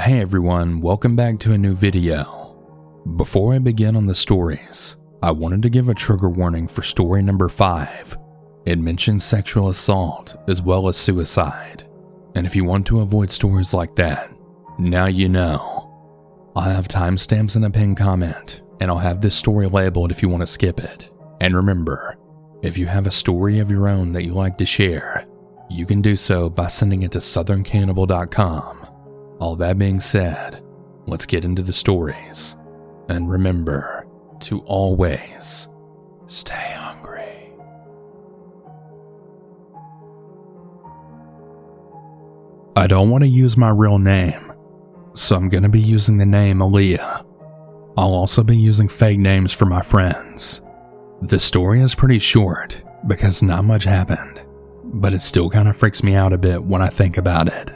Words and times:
Hey 0.00 0.20
everyone, 0.20 0.80
welcome 0.80 1.16
back 1.16 1.38
to 1.40 1.52
a 1.52 1.58
new 1.58 1.74
video. 1.74 2.56
Before 3.16 3.52
I 3.52 3.58
begin 3.58 3.94
on 3.94 4.06
the 4.06 4.14
stories, 4.14 4.96
I 5.22 5.32
wanted 5.32 5.60
to 5.62 5.68
give 5.68 5.88
a 5.90 5.94
trigger 5.94 6.30
warning 6.30 6.66
for 6.66 6.82
story 6.82 7.22
number 7.22 7.50
5. 7.50 8.16
It 8.64 8.78
mentions 8.78 9.22
sexual 9.22 9.68
assault 9.68 10.34
as 10.48 10.62
well 10.62 10.88
as 10.88 10.96
suicide. 10.96 11.84
And 12.34 12.46
if 12.46 12.56
you 12.56 12.64
want 12.64 12.86
to 12.86 13.00
avoid 13.00 13.30
stories 13.30 13.74
like 13.74 13.94
that, 13.96 14.32
now 14.78 15.06
you 15.06 15.28
know. 15.28 16.50
I'll 16.56 16.70
have 16.70 16.88
timestamps 16.88 17.54
in 17.54 17.64
a 17.64 17.70
pinned 17.70 17.98
comment, 17.98 18.62
and 18.80 18.90
I'll 18.90 18.96
have 18.96 19.20
this 19.20 19.36
story 19.36 19.68
labeled 19.68 20.10
if 20.10 20.22
you 20.22 20.30
want 20.30 20.40
to 20.40 20.46
skip 20.46 20.80
it. 20.80 21.10
And 21.42 21.54
remember, 21.54 22.16
if 22.62 22.78
you 22.78 22.86
have 22.86 23.06
a 23.06 23.12
story 23.12 23.58
of 23.58 23.70
your 23.70 23.88
own 23.88 24.12
that 24.12 24.24
you 24.24 24.32
like 24.32 24.56
to 24.56 24.66
share, 24.66 25.26
you 25.68 25.84
can 25.84 26.00
do 26.00 26.16
so 26.16 26.48
by 26.48 26.68
sending 26.68 27.02
it 27.02 27.12
to 27.12 27.18
southerncannibal.com. 27.18 28.81
All 29.42 29.56
that 29.56 29.76
being 29.76 29.98
said, 29.98 30.62
let's 31.08 31.26
get 31.26 31.44
into 31.44 31.62
the 31.62 31.72
stories. 31.72 32.56
And 33.08 33.28
remember 33.28 34.06
to 34.42 34.60
always 34.60 35.68
stay 36.28 36.76
hungry. 36.76 37.52
I 42.76 42.86
don't 42.86 43.10
want 43.10 43.24
to 43.24 43.28
use 43.28 43.56
my 43.56 43.70
real 43.70 43.98
name, 43.98 44.52
so 45.14 45.34
I'm 45.34 45.48
going 45.48 45.64
to 45.64 45.68
be 45.68 45.80
using 45.80 46.18
the 46.18 46.24
name 46.24 46.60
Aaliyah. 46.60 47.26
I'll 47.96 48.14
also 48.14 48.44
be 48.44 48.56
using 48.56 48.86
fake 48.86 49.18
names 49.18 49.52
for 49.52 49.66
my 49.66 49.82
friends. 49.82 50.62
The 51.20 51.40
story 51.40 51.80
is 51.80 51.96
pretty 51.96 52.20
short 52.20 52.80
because 53.08 53.42
not 53.42 53.64
much 53.64 53.82
happened, 53.82 54.40
but 54.84 55.12
it 55.12 55.20
still 55.20 55.50
kind 55.50 55.66
of 55.66 55.76
freaks 55.76 56.04
me 56.04 56.14
out 56.14 56.32
a 56.32 56.38
bit 56.38 56.62
when 56.62 56.80
I 56.80 56.90
think 56.90 57.16
about 57.16 57.48
it. 57.48 57.72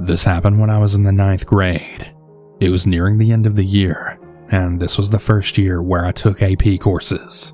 This 0.00 0.24
happened 0.24 0.58
when 0.58 0.70
I 0.70 0.78
was 0.78 0.94
in 0.94 1.02
the 1.02 1.12
ninth 1.12 1.44
grade. 1.44 2.10
It 2.58 2.70
was 2.70 2.86
nearing 2.86 3.18
the 3.18 3.32
end 3.32 3.44
of 3.44 3.54
the 3.54 3.64
year, 3.64 4.18
and 4.50 4.80
this 4.80 4.96
was 4.96 5.10
the 5.10 5.18
first 5.18 5.58
year 5.58 5.82
where 5.82 6.06
I 6.06 6.10
took 6.10 6.42
AP 6.42 6.80
courses. 6.80 7.52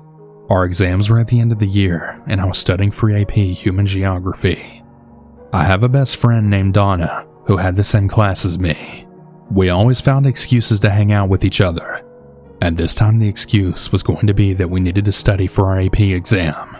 Our 0.49 0.63
exams 0.63 1.09
were 1.09 1.19
at 1.19 1.27
the 1.27 1.41
end 1.41 1.51
of 1.51 1.59
the 1.59 1.67
year, 1.67 2.23
and 2.25 2.39
I 2.39 2.45
was 2.45 2.57
studying 2.57 2.91
for 2.91 3.11
AP 3.11 3.31
Human 3.31 3.85
Geography. 3.85 4.81
I 5.51 5.65
have 5.65 5.83
a 5.83 5.89
best 5.89 6.15
friend 6.15 6.49
named 6.49 6.73
Donna 6.73 7.27
who 7.47 7.57
had 7.57 7.75
the 7.75 7.83
same 7.83 8.07
class 8.07 8.45
as 8.45 8.57
me. 8.57 9.05
We 9.51 9.69
always 9.69 9.99
found 9.99 10.25
excuses 10.25 10.79
to 10.79 10.89
hang 10.89 11.11
out 11.11 11.27
with 11.27 11.43
each 11.43 11.59
other, 11.59 12.01
and 12.61 12.77
this 12.77 12.95
time 12.95 13.19
the 13.19 13.27
excuse 13.27 13.91
was 13.91 14.03
going 14.03 14.25
to 14.25 14.33
be 14.33 14.53
that 14.53 14.69
we 14.69 14.79
needed 14.79 15.03
to 15.03 15.11
study 15.11 15.47
for 15.47 15.65
our 15.65 15.81
AP 15.81 15.99
exam. 15.99 16.77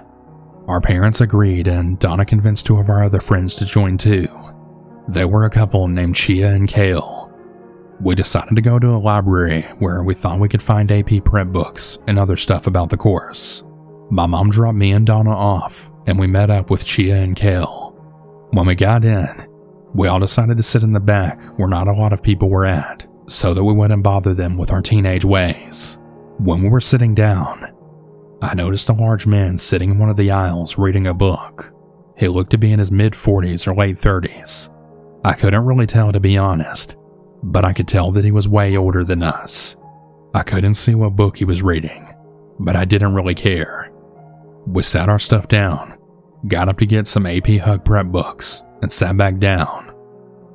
Our 0.69 0.79
parents 0.79 1.19
agreed, 1.19 1.67
and 1.67 1.99
Donna 1.99 2.23
convinced 2.23 2.65
two 2.65 2.77
of 2.77 2.89
our 2.89 3.03
other 3.03 3.19
friends 3.19 3.53
to 3.55 3.65
join 3.65 3.97
too. 3.97 4.29
They 5.08 5.23
were 5.23 5.45
a 5.45 5.50
couple 5.50 5.88
named 5.88 6.16
Chia 6.16 6.53
and 6.53 6.67
Kale. 6.67 7.31
We 8.02 8.13
decided 8.13 8.55
to 8.55 8.61
go 8.61 8.77
to 8.77 8.89
a 8.89 9.00
library 9.00 9.61
where 9.80 10.03
we 10.03 10.14
thought 10.14 10.39
we 10.39 10.49
could 10.49 10.61
find 10.61 10.91
AP 10.91 11.23
prep 11.23 11.47
books 11.47 11.97
and 12.08 12.19
other 12.19 12.36
stuff 12.36 12.67
about 12.67 12.89
the 12.89 12.97
course. 12.97 13.64
My 14.11 14.25
mom 14.25 14.49
dropped 14.49 14.77
me 14.77 14.91
and 14.91 15.08
Donna 15.08 15.31
off, 15.31 15.89
and 16.05 16.19
we 16.19 16.27
met 16.27 16.49
up 16.49 16.69
with 16.69 16.86
Chia 16.86 17.16
and 17.16 17.36
Kale. 17.36 17.95
When 18.52 18.67
we 18.67 18.75
got 18.75 19.05
in, 19.05 19.47
we 19.94 20.08
all 20.08 20.19
decided 20.19 20.58
to 20.58 20.64
sit 20.64 20.83
in 20.83 20.94
the 20.94 20.99
back 20.99 21.42
where 21.58 21.67
not 21.67 21.88
a 21.88 21.94
lot 21.94 22.14
of 22.14 22.21
people 22.21 22.49
were 22.49 22.66
at, 22.66 23.08
so 23.27 23.53
that 23.53 23.64
we 23.64 23.73
wouldn't 23.73 24.03
bother 24.03 24.33
them 24.33 24.58
with 24.58 24.71
our 24.71 24.81
teenage 24.81 25.25
ways. 25.25 25.97
When 26.38 26.61
we 26.61 26.69
were 26.69 26.81
sitting 26.81 27.16
down, 27.16 27.73
I 28.42 28.53
noticed 28.53 28.89
a 28.89 28.94
large 28.94 29.25
man 29.25 29.58
sitting 29.58 29.92
in 29.92 29.99
one 29.99 30.09
of 30.09 30.17
the 30.17 30.31
aisles 30.31 30.77
reading 30.77 31.08
a 31.08 31.14
book. 31.14 31.73
He 32.17 32.27
looked 32.27 32.52
to 32.52 32.58
be 32.58 32.71
in 32.71 32.80
his 32.80 32.92
mid 32.92 33.14
40s 33.14 33.67
or 33.67 33.73
late 33.73 33.95
30s. 33.95 34.69
I 35.23 35.33
couldn't 35.33 35.65
really 35.65 35.87
tell 35.87 36.11
to 36.11 36.19
be 36.19 36.37
honest, 36.37 36.95
but 37.43 37.65
I 37.65 37.73
could 37.73 37.87
tell 37.87 38.11
that 38.11 38.25
he 38.25 38.31
was 38.31 38.47
way 38.47 38.77
older 38.77 39.03
than 39.03 39.23
us. 39.23 39.75
I 40.33 40.43
couldn't 40.43 40.75
see 40.75 40.95
what 40.95 41.15
book 41.15 41.37
he 41.37 41.45
was 41.45 41.63
reading, 41.63 42.14
but 42.59 42.75
I 42.75 42.86
didn't 42.86 43.14
really 43.14 43.36
care. 43.36 43.92
We 44.65 44.83
sat 44.83 45.09
our 45.09 45.19
stuff 45.19 45.47
down 45.47 45.97
got 46.45 46.69
up 46.69 46.77
to 46.80 46.86
get 46.86 47.08
some 47.08 47.25
AP 47.25 47.47
Hug 47.47 47.83
prep 47.83 48.08
books, 48.08 48.64
and 48.81 48.92
sat 48.92 49.17
back 49.17 49.39
down. 49.39 49.93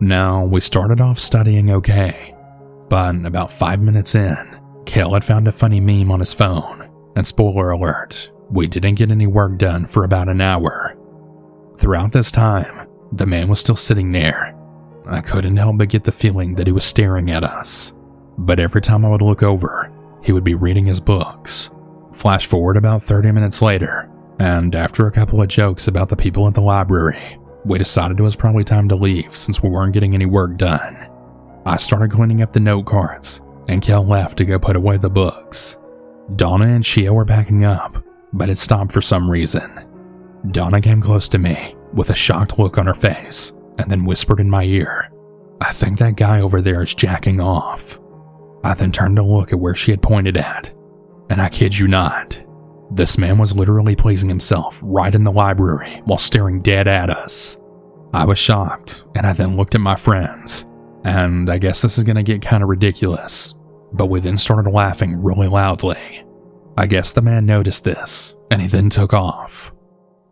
Now, 0.00 0.44
we 0.44 0.60
started 0.60 1.00
off 1.00 1.18
studying 1.18 1.70
okay, 1.70 2.34
but 2.88 3.24
about 3.24 3.50
five 3.50 3.80
minutes 3.80 4.14
in, 4.14 4.60
Kale 4.86 5.14
had 5.14 5.24
found 5.24 5.48
a 5.48 5.52
funny 5.52 5.80
meme 5.80 6.10
on 6.10 6.20
his 6.20 6.32
phone, 6.32 6.88
and 7.16 7.26
spoiler 7.26 7.70
alert, 7.70 8.30
we 8.50 8.66
didn't 8.66 8.96
get 8.96 9.10
any 9.10 9.26
work 9.26 9.58
done 9.58 9.86
for 9.86 10.04
about 10.04 10.28
an 10.28 10.40
hour. 10.40 10.96
Throughout 11.76 12.12
this 12.12 12.30
time, 12.30 12.88
the 13.12 13.26
man 13.26 13.48
was 13.48 13.60
still 13.60 13.76
sitting 13.76 14.12
there. 14.12 14.56
I 15.06 15.20
couldn't 15.20 15.58
help 15.58 15.78
but 15.78 15.90
get 15.90 16.04
the 16.04 16.12
feeling 16.12 16.54
that 16.54 16.66
he 16.66 16.72
was 16.72 16.84
staring 16.84 17.30
at 17.30 17.44
us. 17.44 17.92
But 18.38 18.58
every 18.58 18.80
time 18.80 19.04
I 19.04 19.10
would 19.10 19.22
look 19.22 19.42
over, 19.42 19.92
he 20.22 20.32
would 20.32 20.44
be 20.44 20.54
reading 20.54 20.86
his 20.86 21.00
books. 21.00 21.70
Flash 22.12 22.46
forward 22.46 22.76
about 22.76 23.02
30 23.02 23.32
minutes 23.32 23.60
later, 23.60 24.10
and 24.40 24.74
after 24.74 25.06
a 25.06 25.12
couple 25.12 25.42
of 25.42 25.48
jokes 25.48 25.88
about 25.88 26.08
the 26.08 26.16
people 26.16 26.48
at 26.48 26.54
the 26.54 26.60
library, 26.60 27.38
we 27.64 27.78
decided 27.78 28.18
it 28.18 28.22
was 28.22 28.36
probably 28.36 28.64
time 28.64 28.88
to 28.88 28.96
leave 28.96 29.36
since 29.36 29.62
we 29.62 29.68
weren't 29.68 29.92
getting 29.92 30.14
any 30.14 30.26
work 30.26 30.56
done. 30.56 31.08
I 31.66 31.76
started 31.76 32.10
cleaning 32.10 32.42
up 32.42 32.52
the 32.52 32.60
note 32.60 32.86
cards, 32.86 33.42
and 33.68 33.82
Kel 33.82 34.04
left 34.04 34.38
to 34.38 34.44
go 34.44 34.58
put 34.58 34.76
away 34.76 34.96
the 34.96 35.10
books. 35.10 35.76
Donna 36.36 36.66
and 36.66 36.84
Chia 36.84 37.12
were 37.12 37.24
backing 37.24 37.64
up, 37.64 38.02
but 38.32 38.48
it 38.48 38.58
stopped 38.58 38.92
for 38.92 39.02
some 39.02 39.30
reason. 39.30 39.86
Donna 40.50 40.80
came 40.80 41.00
close 41.00 41.28
to 41.28 41.38
me 41.38 41.76
with 41.94 42.10
a 42.10 42.14
shocked 42.14 42.58
look 42.58 42.78
on 42.78 42.86
her 42.86 42.94
face 42.94 43.52
and 43.78 43.90
then 43.90 44.04
whispered 44.04 44.40
in 44.40 44.50
my 44.50 44.64
ear, 44.64 45.10
I 45.60 45.72
think 45.72 45.98
that 45.98 46.16
guy 46.16 46.40
over 46.40 46.60
there 46.60 46.82
is 46.82 46.94
jacking 46.94 47.40
off. 47.40 48.00
I 48.64 48.74
then 48.74 48.92
turned 48.92 49.16
to 49.16 49.22
look 49.22 49.52
at 49.52 49.58
where 49.58 49.74
she 49.74 49.90
had 49.90 50.02
pointed 50.02 50.36
at, 50.36 50.72
and 51.30 51.40
I 51.40 51.48
kid 51.48 51.78
you 51.78 51.88
not, 51.88 52.42
this 52.94 53.16
man 53.16 53.38
was 53.38 53.56
literally 53.56 53.96
pleasing 53.96 54.28
himself 54.28 54.78
right 54.82 55.14
in 55.14 55.24
the 55.24 55.32
library 55.32 56.02
while 56.04 56.18
staring 56.18 56.60
dead 56.60 56.86
at 56.86 57.08
us. 57.08 57.56
I 58.12 58.26
was 58.26 58.38
shocked, 58.38 59.04
and 59.16 59.26
I 59.26 59.32
then 59.32 59.56
looked 59.56 59.74
at 59.74 59.80
my 59.80 59.96
friends. 59.96 60.66
And 61.04 61.48
I 61.48 61.58
guess 61.58 61.80
this 61.80 61.96
is 61.96 62.04
gonna 62.04 62.22
get 62.22 62.42
kinda 62.42 62.66
ridiculous, 62.66 63.54
but 63.92 64.06
we 64.06 64.20
then 64.20 64.36
started 64.36 64.70
laughing 64.70 65.22
really 65.22 65.48
loudly. 65.48 66.24
I 66.76 66.86
guess 66.86 67.10
the 67.10 67.22
man 67.22 67.46
noticed 67.46 67.84
this, 67.84 68.34
and 68.50 68.60
he 68.60 68.68
then 68.68 68.90
took 68.90 69.14
off. 69.14 69.72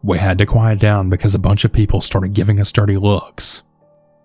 We 0.02 0.18
had 0.18 0.38
to 0.38 0.46
quiet 0.46 0.78
down 0.78 1.10
because 1.10 1.34
a 1.34 1.38
bunch 1.38 1.64
of 1.64 1.72
people 1.72 2.00
started 2.00 2.32
giving 2.32 2.58
us 2.58 2.72
dirty 2.72 2.96
looks. 2.96 3.62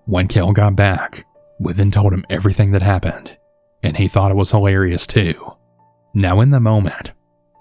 When 0.05 0.27
Kel 0.27 0.53
got 0.53 0.75
back, 0.75 1.25
we 1.59 1.73
then 1.73 1.91
told 1.91 2.13
him 2.13 2.25
everything 2.29 2.71
that 2.71 2.81
happened, 2.81 3.37
and 3.83 3.97
he 3.97 4.07
thought 4.07 4.31
it 4.31 4.35
was 4.37 4.51
hilarious 4.51 5.05
too. 5.05 5.53
Now, 6.13 6.39
in 6.39 6.51
the 6.51 6.59
moment, 6.59 7.11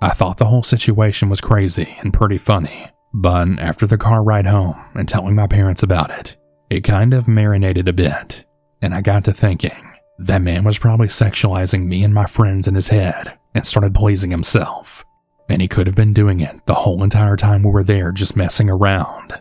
I 0.00 0.10
thought 0.10 0.36
the 0.36 0.46
whole 0.46 0.62
situation 0.62 1.28
was 1.28 1.40
crazy 1.40 1.96
and 2.02 2.12
pretty 2.12 2.38
funny, 2.38 2.88
but 3.12 3.48
after 3.58 3.86
the 3.86 3.98
car 3.98 4.22
ride 4.22 4.46
home 4.46 4.76
and 4.94 5.08
telling 5.08 5.34
my 5.34 5.46
parents 5.46 5.82
about 5.82 6.10
it, 6.10 6.36
it 6.70 6.82
kind 6.82 7.14
of 7.14 7.26
marinated 7.26 7.88
a 7.88 7.92
bit, 7.92 8.44
and 8.80 8.94
I 8.94 9.00
got 9.00 9.24
to 9.24 9.32
thinking 9.32 9.92
that 10.18 10.42
man 10.42 10.62
was 10.62 10.78
probably 10.78 11.08
sexualizing 11.08 11.86
me 11.86 12.04
and 12.04 12.14
my 12.14 12.26
friends 12.26 12.68
in 12.68 12.74
his 12.74 12.88
head 12.88 13.36
and 13.54 13.66
started 13.66 13.94
pleasing 13.94 14.30
himself. 14.30 15.04
And 15.48 15.60
he 15.60 15.68
could 15.68 15.86
have 15.86 15.96
been 15.96 16.12
doing 16.12 16.40
it 16.40 16.66
the 16.66 16.74
whole 16.74 17.02
entire 17.02 17.36
time 17.36 17.62
we 17.62 17.70
were 17.70 17.84
there 17.84 18.12
just 18.12 18.36
messing 18.36 18.70
around. 18.70 19.40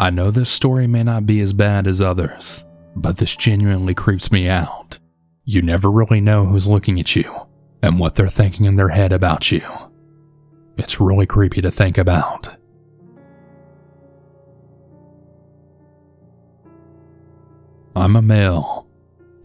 I 0.00 0.10
know 0.10 0.30
this 0.30 0.50
story 0.50 0.86
may 0.86 1.02
not 1.02 1.26
be 1.26 1.40
as 1.40 1.52
bad 1.52 1.86
as 1.86 2.00
others, 2.00 2.64
but 2.96 3.16
this 3.16 3.36
genuinely 3.36 3.94
creeps 3.94 4.30
me 4.30 4.48
out. 4.48 4.98
You 5.44 5.62
never 5.62 5.90
really 5.90 6.20
know 6.20 6.46
who's 6.46 6.68
looking 6.68 6.98
at 6.98 7.14
you 7.14 7.46
and 7.82 7.98
what 7.98 8.14
they're 8.14 8.28
thinking 8.28 8.66
in 8.66 8.76
their 8.76 8.88
head 8.88 9.12
about 9.12 9.52
you. 9.52 9.62
It's 10.76 11.00
really 11.00 11.26
creepy 11.26 11.60
to 11.60 11.70
think 11.70 11.98
about. 11.98 12.56
I'm 17.96 18.16
a 18.16 18.22
male, 18.22 18.88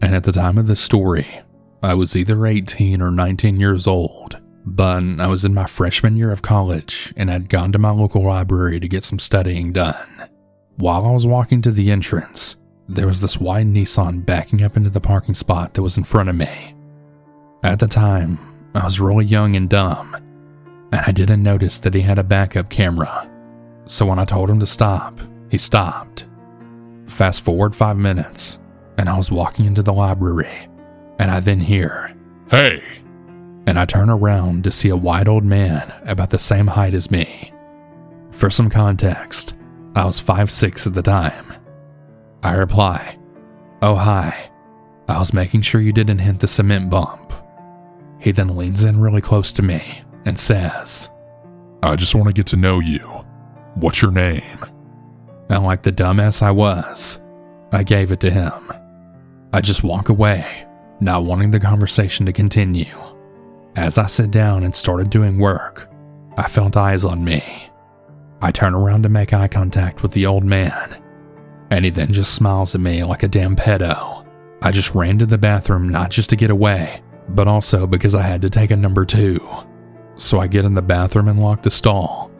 and 0.02 0.14
at 0.14 0.24
the 0.24 0.32
time 0.32 0.58
of 0.58 0.66
this 0.66 0.80
story, 0.80 1.42
I 1.82 1.94
was 1.94 2.16
either 2.16 2.46
18 2.46 3.00
or 3.00 3.10
19 3.10 3.60
years 3.60 3.86
old, 3.86 4.39
but 4.64 5.02
I 5.18 5.26
was 5.26 5.44
in 5.44 5.54
my 5.54 5.66
freshman 5.66 6.16
year 6.16 6.30
of 6.30 6.42
college 6.42 7.12
and 7.16 7.30
I'd 7.30 7.48
gone 7.48 7.72
to 7.72 7.78
my 7.78 7.90
local 7.90 8.22
library 8.22 8.80
to 8.80 8.88
get 8.88 9.04
some 9.04 9.18
studying 9.18 9.72
done. 9.72 10.28
While 10.76 11.06
I 11.06 11.10
was 11.10 11.26
walking 11.26 11.62
to 11.62 11.70
the 11.70 11.90
entrance, 11.90 12.56
there 12.88 13.06
was 13.06 13.20
this 13.20 13.38
white 13.38 13.66
Nissan 13.66 14.24
backing 14.24 14.62
up 14.62 14.76
into 14.76 14.90
the 14.90 15.00
parking 15.00 15.34
spot 15.34 15.74
that 15.74 15.82
was 15.82 15.96
in 15.96 16.04
front 16.04 16.28
of 16.28 16.36
me. 16.36 16.74
At 17.62 17.78
the 17.78 17.86
time, 17.86 18.38
I 18.74 18.84
was 18.84 19.00
really 19.00 19.24
young 19.24 19.56
and 19.56 19.68
dumb, 19.68 20.14
and 20.14 21.02
I 21.06 21.12
didn't 21.12 21.42
notice 21.42 21.78
that 21.78 21.94
he 21.94 22.00
had 22.00 22.18
a 22.18 22.24
backup 22.24 22.70
camera. 22.70 23.30
So 23.86 24.06
when 24.06 24.18
I 24.18 24.24
told 24.24 24.48
him 24.48 24.60
to 24.60 24.66
stop, 24.66 25.18
he 25.50 25.58
stopped. 25.58 26.26
Fast 27.06 27.42
forward 27.42 27.76
five 27.76 27.96
minutes, 27.96 28.58
and 28.96 29.08
I 29.08 29.16
was 29.16 29.30
walking 29.30 29.66
into 29.66 29.82
the 29.82 29.92
library, 29.92 30.68
and 31.18 31.30
I 31.30 31.40
then 31.40 31.60
hear, 31.60 32.16
Hey! 32.50 32.82
And 33.70 33.78
I 33.78 33.84
turn 33.84 34.10
around 34.10 34.64
to 34.64 34.72
see 34.72 34.88
a 34.88 34.96
white 34.96 35.28
old 35.28 35.44
man 35.44 35.94
about 36.04 36.30
the 36.30 36.40
same 36.40 36.66
height 36.66 36.92
as 36.92 37.08
me. 37.08 37.52
For 38.32 38.50
some 38.50 38.68
context, 38.68 39.54
I 39.94 40.04
was 40.06 40.18
five 40.18 40.50
six 40.50 40.88
at 40.88 40.94
the 40.94 41.02
time. 41.02 41.46
I 42.42 42.54
reply, 42.54 43.16
Oh, 43.80 43.94
hi. 43.94 44.50
I 45.06 45.20
was 45.20 45.32
making 45.32 45.62
sure 45.62 45.80
you 45.80 45.92
didn't 45.92 46.18
hit 46.18 46.40
the 46.40 46.48
cement 46.48 46.90
bump. 46.90 47.32
He 48.18 48.32
then 48.32 48.56
leans 48.56 48.82
in 48.82 48.98
really 48.98 49.20
close 49.20 49.52
to 49.52 49.62
me 49.62 50.02
and 50.24 50.36
says, 50.36 51.08
I 51.80 51.94
just 51.94 52.16
want 52.16 52.26
to 52.26 52.34
get 52.34 52.48
to 52.48 52.56
know 52.56 52.80
you. 52.80 53.24
What's 53.74 54.02
your 54.02 54.10
name? 54.10 54.64
And 55.48 55.62
like 55.62 55.82
the 55.82 55.92
dumbass 55.92 56.42
I 56.42 56.50
was, 56.50 57.20
I 57.70 57.84
gave 57.84 58.10
it 58.10 58.18
to 58.18 58.32
him. 58.32 58.72
I 59.52 59.60
just 59.60 59.84
walk 59.84 60.08
away, 60.08 60.66
not 60.98 61.22
wanting 61.22 61.52
the 61.52 61.60
conversation 61.60 62.26
to 62.26 62.32
continue. 62.32 63.09
As 63.76 63.98
I 63.98 64.06
sit 64.06 64.30
down 64.30 64.64
and 64.64 64.74
started 64.74 65.10
doing 65.10 65.38
work, 65.38 65.88
I 66.36 66.48
felt 66.48 66.76
eyes 66.76 67.04
on 67.04 67.24
me. 67.24 67.70
I 68.42 68.50
turn 68.50 68.74
around 68.74 69.04
to 69.04 69.08
make 69.08 69.32
eye 69.32 69.48
contact 69.48 70.02
with 70.02 70.12
the 70.12 70.26
old 70.26 70.44
man, 70.44 71.00
and 71.70 71.84
he 71.84 71.90
then 71.90 72.12
just 72.12 72.34
smiles 72.34 72.74
at 72.74 72.80
me 72.80 73.04
like 73.04 73.22
a 73.22 73.28
damn 73.28 73.54
pedo. 73.54 74.26
I 74.62 74.72
just 74.72 74.94
ran 74.94 75.18
to 75.18 75.26
the 75.26 75.38
bathroom 75.38 75.88
not 75.88 76.10
just 76.10 76.30
to 76.30 76.36
get 76.36 76.50
away, 76.50 77.02
but 77.28 77.46
also 77.46 77.86
because 77.86 78.14
I 78.14 78.22
had 78.22 78.42
to 78.42 78.50
take 78.50 78.70
a 78.70 78.76
number 78.76 79.04
two. 79.04 79.40
So 80.16 80.40
I 80.40 80.48
get 80.48 80.64
in 80.64 80.74
the 80.74 80.82
bathroom 80.82 81.28
and 81.28 81.40
lock 81.40 81.62
the 81.62 81.70
stall, 81.70 82.30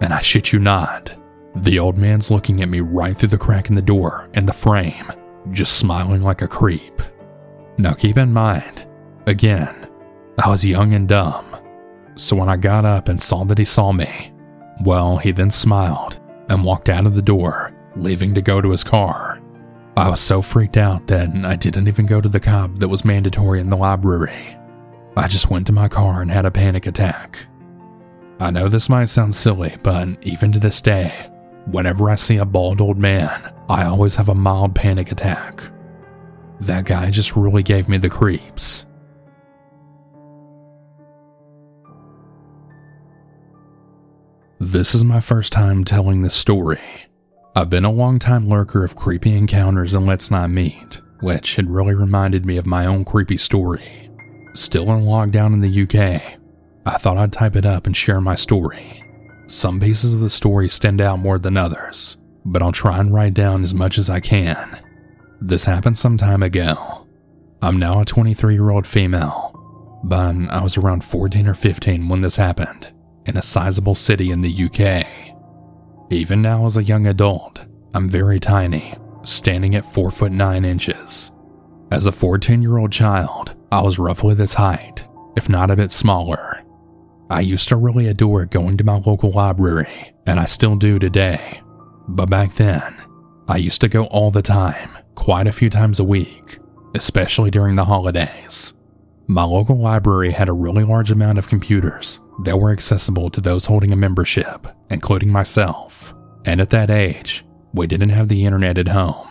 and 0.00 0.12
I 0.12 0.20
shit 0.20 0.52
you 0.52 0.58
not, 0.58 1.12
the 1.56 1.78
old 1.78 1.98
man's 1.98 2.30
looking 2.30 2.62
at 2.62 2.68
me 2.68 2.80
right 2.80 3.16
through 3.16 3.30
the 3.30 3.38
crack 3.38 3.68
in 3.68 3.74
the 3.74 3.82
door 3.82 4.30
and 4.34 4.46
the 4.48 4.52
frame, 4.52 5.10
just 5.50 5.78
smiling 5.78 6.22
like 6.22 6.42
a 6.42 6.48
creep. 6.48 7.02
Now 7.76 7.94
keep 7.94 8.16
in 8.18 8.32
mind, 8.32 8.86
again, 9.26 9.85
I 10.38 10.50
was 10.50 10.66
young 10.66 10.92
and 10.92 11.08
dumb, 11.08 11.56
so 12.14 12.36
when 12.36 12.48
I 12.48 12.56
got 12.56 12.84
up 12.84 13.08
and 13.08 13.20
saw 13.20 13.44
that 13.44 13.58
he 13.58 13.64
saw 13.64 13.92
me, 13.92 14.32
well, 14.84 15.16
he 15.16 15.32
then 15.32 15.50
smiled 15.50 16.20
and 16.50 16.62
walked 16.62 16.90
out 16.90 17.06
of 17.06 17.14
the 17.14 17.22
door, 17.22 17.74
leaving 17.96 18.34
to 18.34 18.42
go 18.42 18.60
to 18.60 18.70
his 18.70 18.84
car. 18.84 19.40
I 19.96 20.10
was 20.10 20.20
so 20.20 20.42
freaked 20.42 20.76
out 20.76 21.06
that 21.06 21.30
I 21.44 21.56
didn't 21.56 21.88
even 21.88 22.04
go 22.04 22.20
to 22.20 22.28
the 22.28 22.38
cop 22.38 22.76
that 22.76 22.88
was 22.88 23.04
mandatory 23.04 23.60
in 23.60 23.70
the 23.70 23.78
library. 23.78 24.58
I 25.16 25.26
just 25.26 25.48
went 25.48 25.66
to 25.68 25.72
my 25.72 25.88
car 25.88 26.20
and 26.20 26.30
had 26.30 26.44
a 26.44 26.50
panic 26.50 26.86
attack. 26.86 27.46
I 28.38 28.50
know 28.50 28.68
this 28.68 28.90
might 28.90 29.06
sound 29.06 29.34
silly, 29.34 29.76
but 29.82 30.22
even 30.22 30.52
to 30.52 30.58
this 30.58 30.82
day, 30.82 31.30
whenever 31.64 32.10
I 32.10 32.16
see 32.16 32.36
a 32.36 32.44
bald 32.44 32.82
old 32.82 32.98
man, 32.98 33.54
I 33.70 33.84
always 33.86 34.16
have 34.16 34.28
a 34.28 34.34
mild 34.34 34.74
panic 34.74 35.10
attack. 35.10 35.62
That 36.60 36.84
guy 36.84 37.10
just 37.10 37.34
really 37.34 37.62
gave 37.62 37.88
me 37.88 37.96
the 37.96 38.10
creeps. 38.10 38.84
This 44.58 44.94
is 44.94 45.04
my 45.04 45.20
first 45.20 45.52
time 45.52 45.84
telling 45.84 46.22
this 46.22 46.34
story. 46.34 46.80
I've 47.54 47.68
been 47.68 47.84
a 47.84 47.90
long 47.90 48.18
time 48.18 48.48
lurker 48.48 48.84
of 48.84 48.96
creepy 48.96 49.36
encounters 49.36 49.94
and 49.94 50.06
Let's 50.06 50.30
Not 50.30 50.48
Meet, 50.48 51.02
which 51.20 51.56
had 51.56 51.70
really 51.70 51.94
reminded 51.94 52.46
me 52.46 52.56
of 52.56 52.64
my 52.64 52.86
own 52.86 53.04
creepy 53.04 53.36
story. 53.36 54.10
Still 54.54 54.90
in 54.92 55.04
lockdown 55.04 55.52
in 55.52 55.60
the 55.60 55.82
UK, 55.82 56.38
I 56.86 56.96
thought 56.96 57.18
I'd 57.18 57.34
type 57.34 57.54
it 57.54 57.66
up 57.66 57.86
and 57.86 57.94
share 57.94 58.18
my 58.22 58.34
story. 58.34 59.04
Some 59.46 59.78
pieces 59.78 60.14
of 60.14 60.20
the 60.20 60.30
story 60.30 60.70
stand 60.70 61.02
out 61.02 61.18
more 61.18 61.38
than 61.38 61.58
others, 61.58 62.16
but 62.46 62.62
I'll 62.62 62.72
try 62.72 62.98
and 62.98 63.12
write 63.12 63.34
down 63.34 63.62
as 63.62 63.74
much 63.74 63.98
as 63.98 64.08
I 64.08 64.20
can. 64.20 64.80
This 65.38 65.66
happened 65.66 65.98
some 65.98 66.16
time 66.16 66.42
ago. 66.42 67.06
I'm 67.60 67.78
now 67.78 68.00
a 68.00 68.06
23 68.06 68.54
year 68.54 68.70
old 68.70 68.86
female, 68.86 70.00
but 70.02 70.34
I 70.48 70.62
was 70.62 70.78
around 70.78 71.04
14 71.04 71.46
or 71.46 71.54
15 71.54 72.08
when 72.08 72.22
this 72.22 72.36
happened, 72.36 72.90
in 73.26 73.36
a 73.36 73.42
sizable 73.42 73.94
city 73.94 74.30
in 74.30 74.40
the 74.40 74.64
UK. 74.64 75.06
Even 76.10 76.40
now, 76.40 76.66
as 76.66 76.76
a 76.76 76.84
young 76.84 77.06
adult, 77.06 77.64
I'm 77.94 78.08
very 78.08 78.38
tiny, 78.38 78.94
standing 79.24 79.74
at 79.74 79.92
4 79.92 80.10
foot 80.10 80.32
9 80.32 80.64
inches. 80.64 81.32
As 81.90 82.06
a 82.06 82.12
14 82.12 82.62
year 82.62 82.78
old 82.78 82.92
child, 82.92 83.54
I 83.70 83.82
was 83.82 83.98
roughly 83.98 84.34
this 84.34 84.54
height, 84.54 85.06
if 85.36 85.48
not 85.48 85.70
a 85.70 85.76
bit 85.76 85.92
smaller. 85.92 86.62
I 87.28 87.40
used 87.40 87.68
to 87.68 87.76
really 87.76 88.06
adore 88.06 88.46
going 88.46 88.76
to 88.76 88.84
my 88.84 88.98
local 88.98 89.32
library, 89.32 90.14
and 90.26 90.38
I 90.38 90.46
still 90.46 90.76
do 90.76 90.98
today. 90.98 91.60
But 92.08 92.30
back 92.30 92.54
then, 92.54 92.96
I 93.48 93.56
used 93.56 93.80
to 93.80 93.88
go 93.88 94.06
all 94.06 94.30
the 94.30 94.42
time, 94.42 94.90
quite 95.16 95.48
a 95.48 95.52
few 95.52 95.70
times 95.70 95.98
a 95.98 96.04
week, 96.04 96.58
especially 96.94 97.50
during 97.50 97.74
the 97.74 97.84
holidays. 97.84 98.74
My 99.28 99.42
local 99.42 99.76
library 99.76 100.30
had 100.30 100.48
a 100.48 100.52
really 100.52 100.84
large 100.84 101.10
amount 101.10 101.38
of 101.38 101.48
computers 101.48 102.20
that 102.44 102.58
were 102.58 102.70
accessible 102.70 103.28
to 103.30 103.40
those 103.40 103.66
holding 103.66 103.92
a 103.92 103.96
membership, 103.96 104.68
including 104.88 105.32
myself. 105.32 106.14
And 106.44 106.60
at 106.60 106.70
that 106.70 106.90
age, 106.90 107.44
we 107.72 107.88
didn't 107.88 108.10
have 108.10 108.28
the 108.28 108.44
internet 108.44 108.78
at 108.78 108.88
home, 108.88 109.28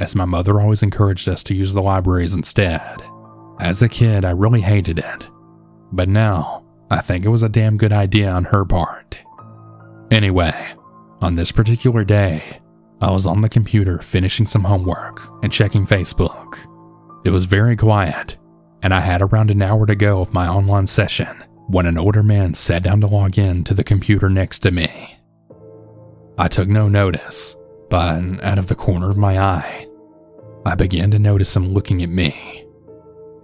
as 0.00 0.14
my 0.14 0.24
mother 0.24 0.58
always 0.58 0.82
encouraged 0.82 1.28
us 1.28 1.42
to 1.44 1.54
use 1.54 1.74
the 1.74 1.82
libraries 1.82 2.34
instead. 2.34 3.02
As 3.60 3.82
a 3.82 3.90
kid, 3.90 4.24
I 4.24 4.30
really 4.30 4.62
hated 4.62 4.98
it. 4.98 5.28
But 5.92 6.08
now, 6.08 6.64
I 6.90 7.02
think 7.02 7.26
it 7.26 7.30
was 7.30 7.42
a 7.42 7.48
damn 7.50 7.76
good 7.76 7.92
idea 7.92 8.30
on 8.30 8.44
her 8.44 8.64
part. 8.64 9.18
Anyway, 10.10 10.72
on 11.20 11.34
this 11.34 11.52
particular 11.52 12.04
day, 12.04 12.60
I 13.02 13.10
was 13.10 13.26
on 13.26 13.42
the 13.42 13.50
computer 13.50 13.98
finishing 13.98 14.46
some 14.46 14.64
homework 14.64 15.28
and 15.42 15.52
checking 15.52 15.86
Facebook. 15.86 16.56
It 17.26 17.30
was 17.30 17.44
very 17.44 17.76
quiet, 17.76 18.38
and 18.86 18.94
I 18.94 19.00
had 19.00 19.20
around 19.20 19.50
an 19.50 19.62
hour 19.62 19.84
to 19.84 19.96
go 19.96 20.20
of 20.20 20.32
my 20.32 20.46
online 20.46 20.86
session 20.86 21.42
when 21.66 21.86
an 21.86 21.98
older 21.98 22.22
man 22.22 22.54
sat 22.54 22.84
down 22.84 23.00
to 23.00 23.08
log 23.08 23.36
in 23.36 23.64
to 23.64 23.74
the 23.74 23.82
computer 23.82 24.30
next 24.30 24.60
to 24.60 24.70
me. 24.70 25.18
I 26.38 26.46
took 26.46 26.68
no 26.68 26.88
notice, 26.88 27.56
but 27.90 28.22
out 28.44 28.58
of 28.58 28.68
the 28.68 28.76
corner 28.76 29.10
of 29.10 29.16
my 29.16 29.40
eye, 29.40 29.88
I 30.64 30.76
began 30.76 31.10
to 31.10 31.18
notice 31.18 31.56
him 31.56 31.72
looking 31.74 32.00
at 32.00 32.10
me. 32.10 32.64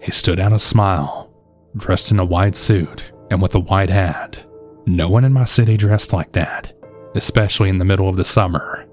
He 0.00 0.12
stood 0.12 0.38
out 0.38 0.52
a 0.52 0.60
smile, 0.60 1.34
dressed 1.76 2.12
in 2.12 2.20
a 2.20 2.24
white 2.24 2.54
suit 2.54 3.10
and 3.28 3.42
with 3.42 3.56
a 3.56 3.60
white 3.60 3.90
hat. 3.90 4.46
No 4.86 5.08
one 5.08 5.24
in 5.24 5.32
my 5.32 5.44
city 5.44 5.76
dressed 5.76 6.12
like 6.12 6.30
that, 6.34 6.72
especially 7.16 7.68
in 7.68 7.78
the 7.78 7.84
middle 7.84 8.08
of 8.08 8.14
the 8.14 8.24
summer. 8.24 8.86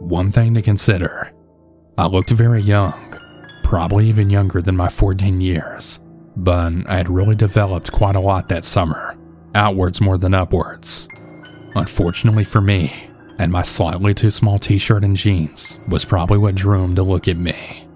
One 0.00 0.30
thing 0.30 0.52
to 0.52 0.60
consider 0.60 1.32
I 1.96 2.06
looked 2.06 2.28
very 2.28 2.60
young, 2.60 3.05
probably 3.66 4.08
even 4.08 4.30
younger 4.30 4.62
than 4.62 4.76
my 4.76 4.88
14 4.88 5.40
years, 5.40 5.98
but 6.36 6.72
I 6.86 6.98
had 6.98 7.08
really 7.08 7.34
developed 7.34 7.90
quite 7.90 8.14
a 8.14 8.20
lot 8.20 8.48
that 8.48 8.64
summer, 8.64 9.18
outwards 9.56 10.00
more 10.00 10.16
than 10.16 10.34
upwards. 10.34 11.08
Unfortunately 11.74 12.44
for 12.44 12.60
me, 12.60 13.10
and 13.40 13.50
my 13.50 13.62
slightly 13.62 14.14
too 14.14 14.30
small 14.30 14.60
t 14.60 14.78
shirt 14.78 15.02
and 15.02 15.16
jeans 15.16 15.80
was 15.88 16.04
probably 16.04 16.38
what 16.38 16.54
drew 16.54 16.84
him 16.84 16.94
to 16.94 17.02
look 17.02 17.26
at 17.26 17.38
me. 17.38 17.88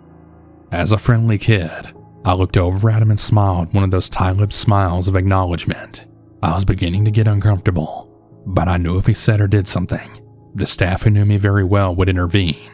As 0.73 0.91
a 0.91 0.99
friendly 0.99 1.39
kid, 1.39 1.95
I 2.25 2.35
looked 2.35 2.57
over 2.57 2.91
at 2.91 3.01
him 3.01 3.13
and 3.13 3.21
smiled 3.21 3.73
one 3.73 3.85
of 3.85 3.93
those 3.93 4.11
tight 4.11 4.39
lipped 4.39 4.53
smiles 4.53 5.07
of 5.07 5.15
acknowledgement. 5.15 6.05
I 6.43 6.53
was 6.53 6.65
beginning 6.65 7.05
to 7.05 7.13
get 7.13 7.29
uncomfortable, 7.29 8.13
but 8.45 8.67
I 8.67 8.77
knew 8.77 8.99
if 8.99 9.07
he 9.07 9.15
said 9.15 9.41
or 9.41 9.47
did 9.47 9.69
something, 9.69 10.21
the 10.53 10.67
staff 10.67 11.05
who 11.05 11.11
knew 11.11 11.25
me 11.25 11.37
very 11.37 11.63
well 11.63 11.95
would 11.95 12.09
intervene. 12.09 12.71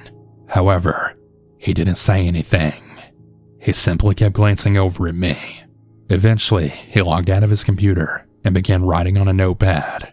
However, 0.48 1.14
he 1.58 1.74
didn't 1.74 1.96
say 1.96 2.26
anything. 2.26 2.84
He 3.66 3.72
simply 3.72 4.14
kept 4.14 4.36
glancing 4.36 4.76
over 4.76 5.08
at 5.08 5.16
me. 5.16 5.36
Eventually, 6.08 6.68
he 6.68 7.02
logged 7.02 7.28
out 7.28 7.42
of 7.42 7.50
his 7.50 7.64
computer 7.64 8.24
and 8.44 8.54
began 8.54 8.84
writing 8.84 9.18
on 9.18 9.26
a 9.26 9.32
notepad. 9.32 10.12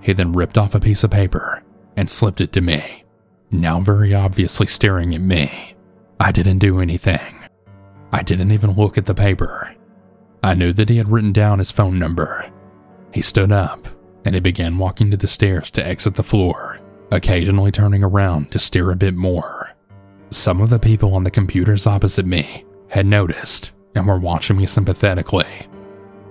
He 0.00 0.14
then 0.14 0.32
ripped 0.32 0.56
off 0.56 0.74
a 0.74 0.80
piece 0.80 1.04
of 1.04 1.10
paper 1.10 1.62
and 1.94 2.08
slipped 2.08 2.40
it 2.40 2.54
to 2.54 2.62
me, 2.62 3.04
now 3.50 3.80
very 3.80 4.14
obviously 4.14 4.66
staring 4.66 5.14
at 5.14 5.20
me. 5.20 5.74
I 6.18 6.32
didn't 6.32 6.60
do 6.60 6.80
anything. 6.80 7.36
I 8.14 8.22
didn't 8.22 8.50
even 8.50 8.70
look 8.72 8.96
at 8.96 9.04
the 9.04 9.14
paper. 9.14 9.76
I 10.42 10.54
knew 10.54 10.72
that 10.72 10.88
he 10.88 10.96
had 10.96 11.10
written 11.10 11.34
down 11.34 11.58
his 11.58 11.70
phone 11.70 11.98
number. 11.98 12.50
He 13.12 13.20
stood 13.20 13.52
up 13.52 13.88
and 14.24 14.34
he 14.34 14.40
began 14.40 14.78
walking 14.78 15.10
to 15.10 15.18
the 15.18 15.28
stairs 15.28 15.70
to 15.72 15.86
exit 15.86 16.14
the 16.14 16.22
floor, 16.22 16.80
occasionally 17.12 17.72
turning 17.72 18.02
around 18.02 18.52
to 18.52 18.58
stare 18.58 18.90
a 18.90 18.96
bit 18.96 19.14
more. 19.14 19.72
Some 20.30 20.62
of 20.62 20.70
the 20.70 20.78
people 20.78 21.14
on 21.14 21.24
the 21.24 21.30
computers 21.30 21.86
opposite 21.86 22.24
me 22.24 22.64
had 22.90 23.06
noticed 23.06 23.72
and 23.94 24.06
were 24.06 24.18
watching 24.18 24.56
me 24.56 24.66
sympathetically. 24.66 25.68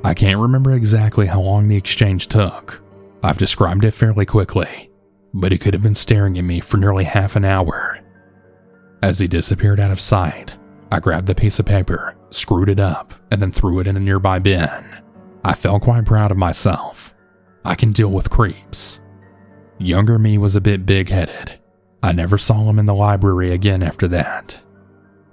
I 0.04 0.14
can't 0.14 0.38
remember 0.38 0.72
exactly 0.72 1.26
how 1.26 1.42
long 1.42 1.68
the 1.68 1.78
exchange 1.78 2.28
took. 2.28 2.84
I've 3.24 3.38
described 3.38 3.86
it 3.86 3.92
fairly 3.92 4.26
quickly, 4.26 4.92
but 5.34 5.52
he 5.52 5.58
could 5.58 5.74
have 5.74 5.84
been 5.84 5.96
staring 5.96 6.38
at 6.38 6.44
me 6.44 6.60
for 6.60 6.78
nearly 6.78 7.06
half 7.06 7.36
an 7.36 7.44
hour. 7.44 8.00
As 9.02 9.20
he 9.20 9.28
disappeared 9.28 9.80
out 9.80 9.92
of 9.92 10.00
sight, 10.00 10.54
I 10.92 11.00
grabbed 11.00 11.28
the 11.28 11.36
piece 11.36 11.60
of 11.60 11.66
paper, 11.66 12.16
screwed 12.30 12.70
it 12.70 12.80
up, 12.80 13.14
and 13.32 13.42
then 13.42 13.52
threw 13.52 13.80
it 13.80 13.88
in 13.88 13.98
a 13.98 14.00
nearby 14.00 14.40
bin. 14.40 14.86
I 15.44 15.54
felt 15.54 15.84
quite 15.84 16.06
proud 16.06 16.32
of 16.32 16.38
myself. 16.38 17.14
I 17.64 17.76
can 17.76 17.92
deal 17.92 18.10
with 18.10 18.30
creeps. 18.30 19.02
Younger 19.78 20.18
me 20.20 20.38
was 20.38 20.56
a 20.56 20.62
bit 20.62 20.86
big 20.86 21.10
headed. 21.10 21.60
I 22.02 22.12
never 22.12 22.38
saw 22.38 22.70
him 22.70 22.78
in 22.78 22.86
the 22.86 22.94
library 22.94 23.52
again 23.52 23.82
after 23.82 24.08
that. 24.10 24.60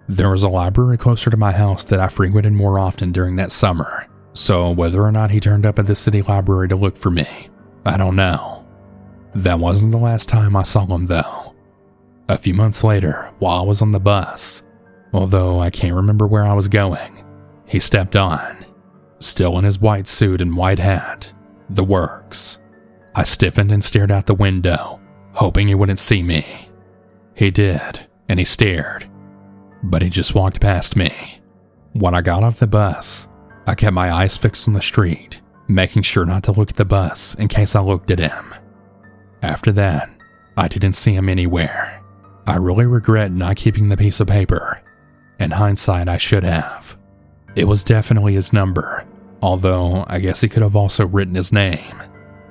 There 0.08 0.30
was 0.30 0.42
a 0.42 0.48
library 0.48 0.98
closer 0.98 1.30
to 1.30 1.36
my 1.36 1.52
house 1.52 1.84
that 1.84 2.00
I 2.00 2.08
frequented 2.08 2.52
more 2.52 2.78
often 2.78 3.12
during 3.12 3.36
that 3.36 3.52
summer, 3.52 4.06
so 4.34 4.70
whether 4.70 5.02
or 5.02 5.12
not 5.12 5.30
he 5.30 5.40
turned 5.40 5.64
up 5.64 5.78
at 5.78 5.86
the 5.86 5.94
city 5.94 6.22
library 6.22 6.68
to 6.68 6.76
look 6.76 6.96
for 6.96 7.10
me, 7.10 7.48
I 7.84 7.96
don't 7.96 8.16
know. 8.16 8.66
That 9.34 9.58
wasn't 9.58 9.92
the 9.92 9.98
last 9.98 10.28
time 10.28 10.56
I 10.56 10.62
saw 10.62 10.86
him 10.86 11.06
though. 11.06 11.54
A 12.28 12.38
few 12.38 12.54
months 12.54 12.84
later, 12.84 13.30
while 13.38 13.60
I 13.60 13.64
was 13.64 13.82
on 13.82 13.92
the 13.92 14.00
bus, 14.00 14.62
although 15.12 15.60
I 15.60 15.70
can't 15.70 15.94
remember 15.94 16.26
where 16.26 16.44
I 16.44 16.54
was 16.54 16.68
going. 16.68 17.24
He 17.66 17.80
stepped 17.80 18.16
on, 18.16 18.64
still 19.20 19.58
in 19.58 19.64
his 19.64 19.80
white 19.80 20.08
suit 20.08 20.40
and 20.40 20.56
white 20.56 20.78
hat, 20.78 21.32
the 21.70 21.84
works. 21.84 22.58
I 23.14 23.24
stiffened 23.24 23.70
and 23.70 23.84
stared 23.84 24.10
out 24.10 24.26
the 24.26 24.34
window, 24.34 25.00
hoping 25.34 25.68
he 25.68 25.74
wouldn't 25.74 25.98
see 25.98 26.22
me. 26.22 26.70
He 27.34 27.50
did, 27.50 28.06
and 28.28 28.38
he 28.38 28.44
stared, 28.44 29.08
but 29.82 30.02
he 30.02 30.08
just 30.08 30.34
walked 30.34 30.60
past 30.60 30.96
me. 30.96 31.40
When 31.92 32.14
I 32.14 32.22
got 32.22 32.42
off 32.42 32.58
the 32.58 32.66
bus, 32.66 33.28
I 33.66 33.74
kept 33.74 33.92
my 33.92 34.10
eyes 34.10 34.36
fixed 34.36 34.66
on 34.66 34.74
the 34.74 34.82
street, 34.82 35.40
making 35.68 36.02
sure 36.02 36.24
not 36.24 36.42
to 36.44 36.52
look 36.52 36.70
at 36.70 36.76
the 36.76 36.84
bus 36.84 37.34
in 37.34 37.48
case 37.48 37.76
I 37.76 37.80
looked 37.80 38.10
at 38.10 38.18
him. 38.18 38.54
After 39.42 39.72
that, 39.72 40.08
I 40.56 40.68
didn't 40.68 40.92
see 40.92 41.14
him 41.14 41.28
anywhere. 41.28 42.02
I 42.46 42.56
really 42.56 42.86
regret 42.86 43.32
not 43.32 43.56
keeping 43.56 43.88
the 43.88 43.96
piece 43.96 44.20
of 44.20 44.28
paper. 44.28 44.80
In 45.38 45.52
hindsight, 45.52 46.08
I 46.08 46.16
should 46.16 46.44
have. 46.44 46.96
It 47.54 47.64
was 47.64 47.84
definitely 47.84 48.34
his 48.34 48.52
number, 48.52 49.04
although 49.42 50.04
I 50.08 50.20
guess 50.20 50.40
he 50.40 50.48
could 50.48 50.62
have 50.62 50.76
also 50.76 51.06
written 51.06 51.34
his 51.34 51.52
name. 51.52 52.02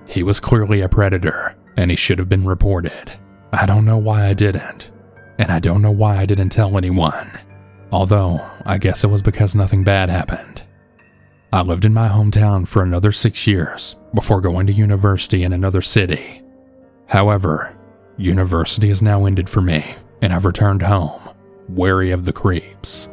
He 0.07 0.23
was 0.23 0.39
clearly 0.39 0.81
a 0.81 0.89
predator, 0.89 1.55
and 1.77 1.89
he 1.89 1.97
should 1.97 2.19
have 2.19 2.29
been 2.29 2.45
reported. 2.45 3.13
I 3.53 3.65
don't 3.65 3.85
know 3.85 3.97
why 3.97 4.27
I 4.27 4.33
didn't, 4.33 4.90
and 5.41 5.51
I 5.51 5.59
don't 5.59 5.81
know 5.81 5.91
why 5.91 6.17
I 6.17 6.27
didn't 6.27 6.49
tell 6.49 6.77
anyone. 6.77 7.39
Although, 7.91 8.47
I 8.63 8.77
guess 8.77 9.03
it 9.03 9.07
was 9.07 9.23
because 9.23 9.55
nothing 9.55 9.83
bad 9.83 10.07
happened. 10.07 10.61
I 11.51 11.63
lived 11.63 11.83
in 11.83 11.95
my 11.95 12.09
hometown 12.09 12.67
for 12.67 12.83
another 12.83 13.11
six 13.11 13.47
years 13.47 13.95
before 14.13 14.39
going 14.39 14.67
to 14.67 14.73
university 14.73 15.43
in 15.43 15.51
another 15.51 15.81
city. 15.81 16.43
However, 17.09 17.75
university 18.17 18.89
has 18.89 19.01
now 19.01 19.25
ended 19.25 19.49
for 19.49 19.61
me, 19.61 19.95
and 20.21 20.31
I've 20.31 20.45
returned 20.45 20.83
home, 20.83 21.19
wary 21.67 22.11
of 22.11 22.25
the 22.25 22.33
creeps. 22.33 23.09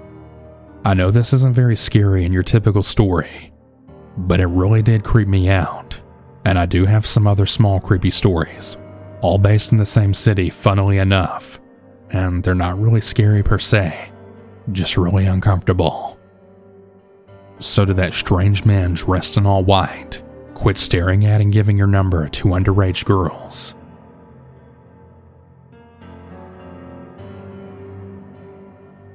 I 0.85 0.93
know 0.93 1.11
this 1.11 1.33
isn't 1.33 1.55
very 1.55 1.77
scary 1.77 2.27
in 2.27 2.33
your 2.35 2.43
typical 2.43 2.83
story, 2.83 3.53
but 4.19 4.39
it 4.39 4.47
really 4.47 4.83
did 4.83 5.03
creep 5.03 5.29
me 5.29 5.49
out, 5.49 5.99
and 6.45 6.59
I 6.59 6.67
do 6.67 6.85
have 6.85 7.07
some 7.07 7.27
other 7.27 7.47
small 7.47 7.81
creepy 7.81 8.11
stories, 8.11 8.77
all 9.23 9.39
based 9.39 9.73
in 9.73 9.79
the 9.79 9.87
same 9.87 10.13
city, 10.13 10.51
funnily 10.51 10.99
enough, 10.99 11.59
and 12.11 12.43
they're 12.43 12.55
not 12.55 12.81
really 12.81 13.01
scary 13.01 13.43
per 13.43 13.59
se, 13.59 14.11
just 14.73 14.97
really 14.97 15.27
uncomfortable. 15.27 16.19
So 17.59 17.85
did 17.85 17.97
that 17.97 18.15
strange 18.15 18.65
man 18.65 18.95
dressed 18.95 19.37
in 19.37 19.47
all 19.47 19.65
white 19.65 20.23
quit 20.59 20.77
staring 20.77 21.25
at 21.25 21.41
and 21.41 21.53
giving 21.53 21.79
your 21.79 21.87
number 21.87 22.29
to 22.29 22.49
underage 22.49 23.05
girls. 23.05 23.77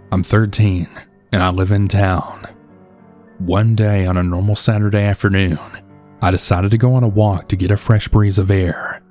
I'm 0.09 0.23
13 0.23 0.87
and 1.33 1.43
I 1.43 1.49
live 1.49 1.71
in 1.71 1.89
town. 1.89 2.47
One 3.39 3.75
day 3.75 4.05
on 4.05 4.15
a 4.15 4.23
normal 4.23 4.55
Saturday 4.55 5.03
afternoon, 5.03 5.59
I 6.21 6.31
decided 6.31 6.71
to 6.71 6.77
go 6.77 6.95
on 6.95 7.03
a 7.03 7.09
walk 7.09 7.49
to 7.49 7.57
get 7.57 7.71
a 7.71 7.77
fresh 7.77 8.07
breeze 8.07 8.39
of 8.39 8.49
air, 8.49 9.01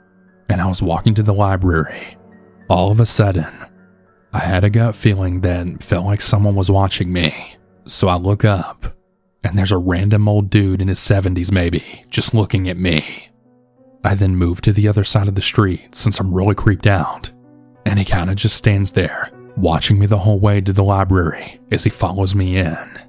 and 0.49 0.63
I 0.63 0.67
was 0.67 0.81
walking 0.81 1.15
to 1.17 1.23
the 1.23 1.35
library. 1.35 2.17
All 2.71 2.91
of 2.91 3.01
a 3.01 3.05
sudden, 3.05 3.53
I 4.35 4.41
had 4.41 4.65
a 4.65 4.71
gut 4.71 4.97
feeling 4.97 5.43
that 5.43 5.83
felt 5.83 6.07
like 6.07 6.23
someone 6.23 6.55
was 6.55 6.71
watching 6.71 7.13
me. 7.13 7.57
So 7.85 8.09
I 8.09 8.17
look 8.17 8.45
up, 8.45 8.87
and 9.45 9.59
there's 9.59 9.73
a 9.73 9.79
random 9.79 10.27
old 10.29 10.49
dude 10.49 10.81
in 10.81 10.89
his 10.89 11.01
70s, 11.01 11.53
maybe, 11.53 12.05
just 12.09 12.33
looking 12.33 12.69
at 12.69 12.79
me. 12.79 13.29
I 14.05 14.15
then 14.15 14.37
move 14.37 14.63
to 14.63 14.73
the 14.73 14.89
other 14.89 15.05
side 15.05 15.29
of 15.29 15.35
the 15.35 15.43
street 15.43 15.95
since 15.95 16.19
I'm 16.19 16.35
really 16.35 16.55
creeped 16.55 16.87
out, 16.87 17.31
and 17.85 17.99
he 17.99 18.05
kind 18.05 18.31
of 18.31 18.37
just 18.37 18.57
stands 18.57 18.93
there, 18.93 19.31
watching 19.57 19.99
me 19.99 20.07
the 20.07 20.21
whole 20.21 20.41
way 20.41 20.61
to 20.61 20.73
the 20.73 20.85
library 20.85 21.61
as 21.71 21.85
he 21.85 21.91
follows 21.91 22.35
me 22.35 22.57
in. 22.57 23.01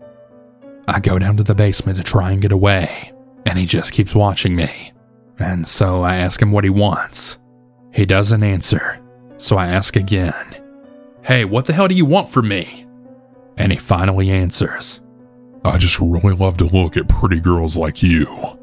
I 0.88 1.00
go 1.00 1.18
down 1.18 1.38
to 1.38 1.44
the 1.44 1.56
basement 1.56 1.98
to 1.98 2.04
try 2.04 2.32
and 2.32 2.42
get 2.42 2.52
away, 2.52 3.14
and 3.46 3.58
he 3.58 3.66
just 3.66 3.94
keeps 3.94 4.14
watching 4.14 4.56
me. 4.56 4.92
And 5.40 5.66
so 5.68 6.04
I 6.04 6.18
ask 6.18 6.42
him 6.42 6.52
what 6.52 6.66
he 6.66 6.70
wants. 6.70 7.38
He 7.94 8.06
doesn't 8.06 8.44
answer, 8.44 9.00
so 9.38 9.58
I 9.58 9.68
ask 9.68 9.96
again, 9.96 10.63
Hey, 11.24 11.46
what 11.46 11.66
the 11.66 11.74
hell 11.74 11.88
do 11.88 11.96
you 11.96 12.04
want 12.06 12.30
from 12.30 12.50
me? 12.50 12.86
And 13.58 13.72
he 13.72 13.78
finally 13.78 14.30
answers, 14.30 15.00
I 15.64 15.78
just 15.78 16.00
really 16.02 16.36
love 16.36 16.58
to 16.58 16.66
look 16.66 16.98
at 16.98 17.08
pretty 17.08 17.40
girls 17.40 17.78
like 17.78 18.04
you. 18.04 18.60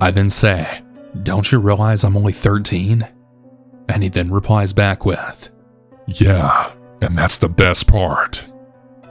I 0.00 0.12
then 0.12 0.30
say, 0.30 0.82
Don't 1.24 1.50
you 1.50 1.58
realize 1.58 2.04
I'm 2.04 2.16
only 2.16 2.32
13? 2.32 3.08
And 3.88 4.02
he 4.02 4.08
then 4.08 4.30
replies 4.30 4.72
back 4.72 5.04
with, 5.04 5.50
Yeah, 6.06 6.72
and 7.02 7.18
that's 7.18 7.38
the 7.38 7.48
best 7.48 7.88
part. 7.88 8.44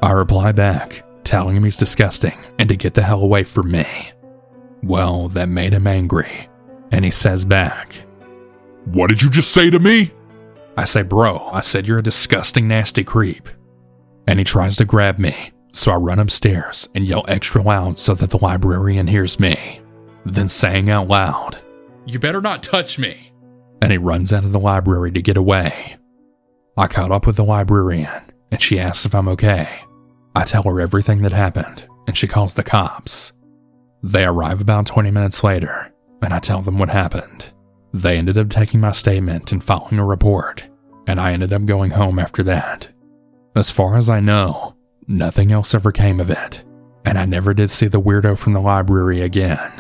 I 0.02 0.12
reply 0.12 0.54
back, 0.54 1.04
telling 1.26 1.58
him 1.58 1.66
he's 1.66 1.78
disgusting 1.78 2.38
and 2.58 2.70
to 2.70 2.78
get 2.78 2.94
the 2.94 3.02
hell 3.02 3.22
away 3.22 3.44
from 3.44 3.72
me. 3.72 3.86
Well, 4.82 5.28
that 5.30 5.50
made 5.50 5.74
him 5.74 5.88
angry, 5.88 6.48
and 6.94 7.04
he 7.04 7.12
says 7.12 7.44
back, 7.44 7.96
What 8.86 9.10
did 9.10 9.22
you 9.22 9.30
just 9.30 9.52
say 9.52 9.70
to 9.70 9.80
me? 9.80 10.12
I 10.78 10.86
say, 10.86 11.04
Bro, 11.04 11.50
I 11.52 11.62
said 11.62 11.88
you're 11.88 12.00
a 12.00 12.04
disgusting, 12.04 12.68
nasty 12.68 13.04
creep. 13.04 13.48
And 14.28 14.40
he 14.40 14.46
tries 14.46 14.76
to 14.78 14.86
grab 14.86 15.20
me, 15.20 15.52
so 15.72 15.92
I 15.92 15.96
run 15.96 16.20
upstairs 16.20 16.90
and 16.96 17.06
yell 17.06 17.24
extra 17.28 17.62
loud 17.62 18.00
so 18.00 18.14
that 18.16 18.30
the 18.30 18.44
librarian 18.44 19.08
hears 19.08 19.40
me, 19.40 19.82
then 20.26 20.50
saying 20.50 20.90
out 20.90 21.08
loud, 21.08 21.60
You 22.06 22.20
better 22.20 22.42
not 22.42 22.64
touch 22.64 22.98
me. 22.98 23.32
And 23.82 23.92
he 23.92 23.98
runs 23.98 24.34
out 24.34 24.44
of 24.44 24.52
the 24.52 24.60
library 24.60 25.12
to 25.12 25.22
get 25.22 25.38
away. 25.38 25.98
I 26.78 26.88
caught 26.88 27.12
up 27.12 27.26
with 27.26 27.38
the 27.38 27.44
librarian, 27.44 28.32
and 28.52 28.62
she 28.62 28.80
asks 28.80 29.06
if 29.06 29.16
I'm 29.16 29.28
okay. 29.30 29.82
I 30.36 30.44
tell 30.44 30.64
her 30.64 30.82
everything 30.82 31.22
that 31.22 31.32
happened, 31.32 31.88
and 32.08 32.18
she 32.18 32.28
calls 32.28 32.54
the 32.54 32.64
cops. 32.64 33.32
They 34.04 34.26
arrive 34.26 34.60
about 34.60 34.86
20 34.86 35.10
minutes 35.12 35.44
later, 35.44 35.94
and 36.22 36.34
I 36.34 36.40
tell 36.40 36.62
them 36.62 36.78
what 36.78 36.90
happened. 36.90 37.52
They 37.96 38.18
ended 38.18 38.38
up 38.38 38.50
taking 38.50 38.82
my 38.82 38.92
statement 38.92 39.54
and 39.54 39.64
filing 39.64 40.00
a 40.00 40.06
report, 40.06 40.66
and 41.08 41.18
I 41.18 41.32
ended 41.32 41.54
up 41.54 41.64
going 41.64 41.92
home 41.92 42.20
after 42.20 42.44
that. 42.44 42.90
As 43.56 43.72
far 43.72 43.96
as 43.96 44.10
I 44.10 44.20
know, 44.20 44.76
nothing 45.08 45.54
else 45.54 45.74
ever 45.74 45.94
came 45.94 46.20
of 46.20 46.30
it, 46.30 46.66
and 47.06 47.18
I 47.18 47.24
never 47.24 47.54
did 47.54 47.70
see 47.70 47.88
the 47.88 48.02
weirdo 48.02 48.38
from 48.38 48.52
the 48.52 48.60
library 48.60 49.22
again. 49.22 49.72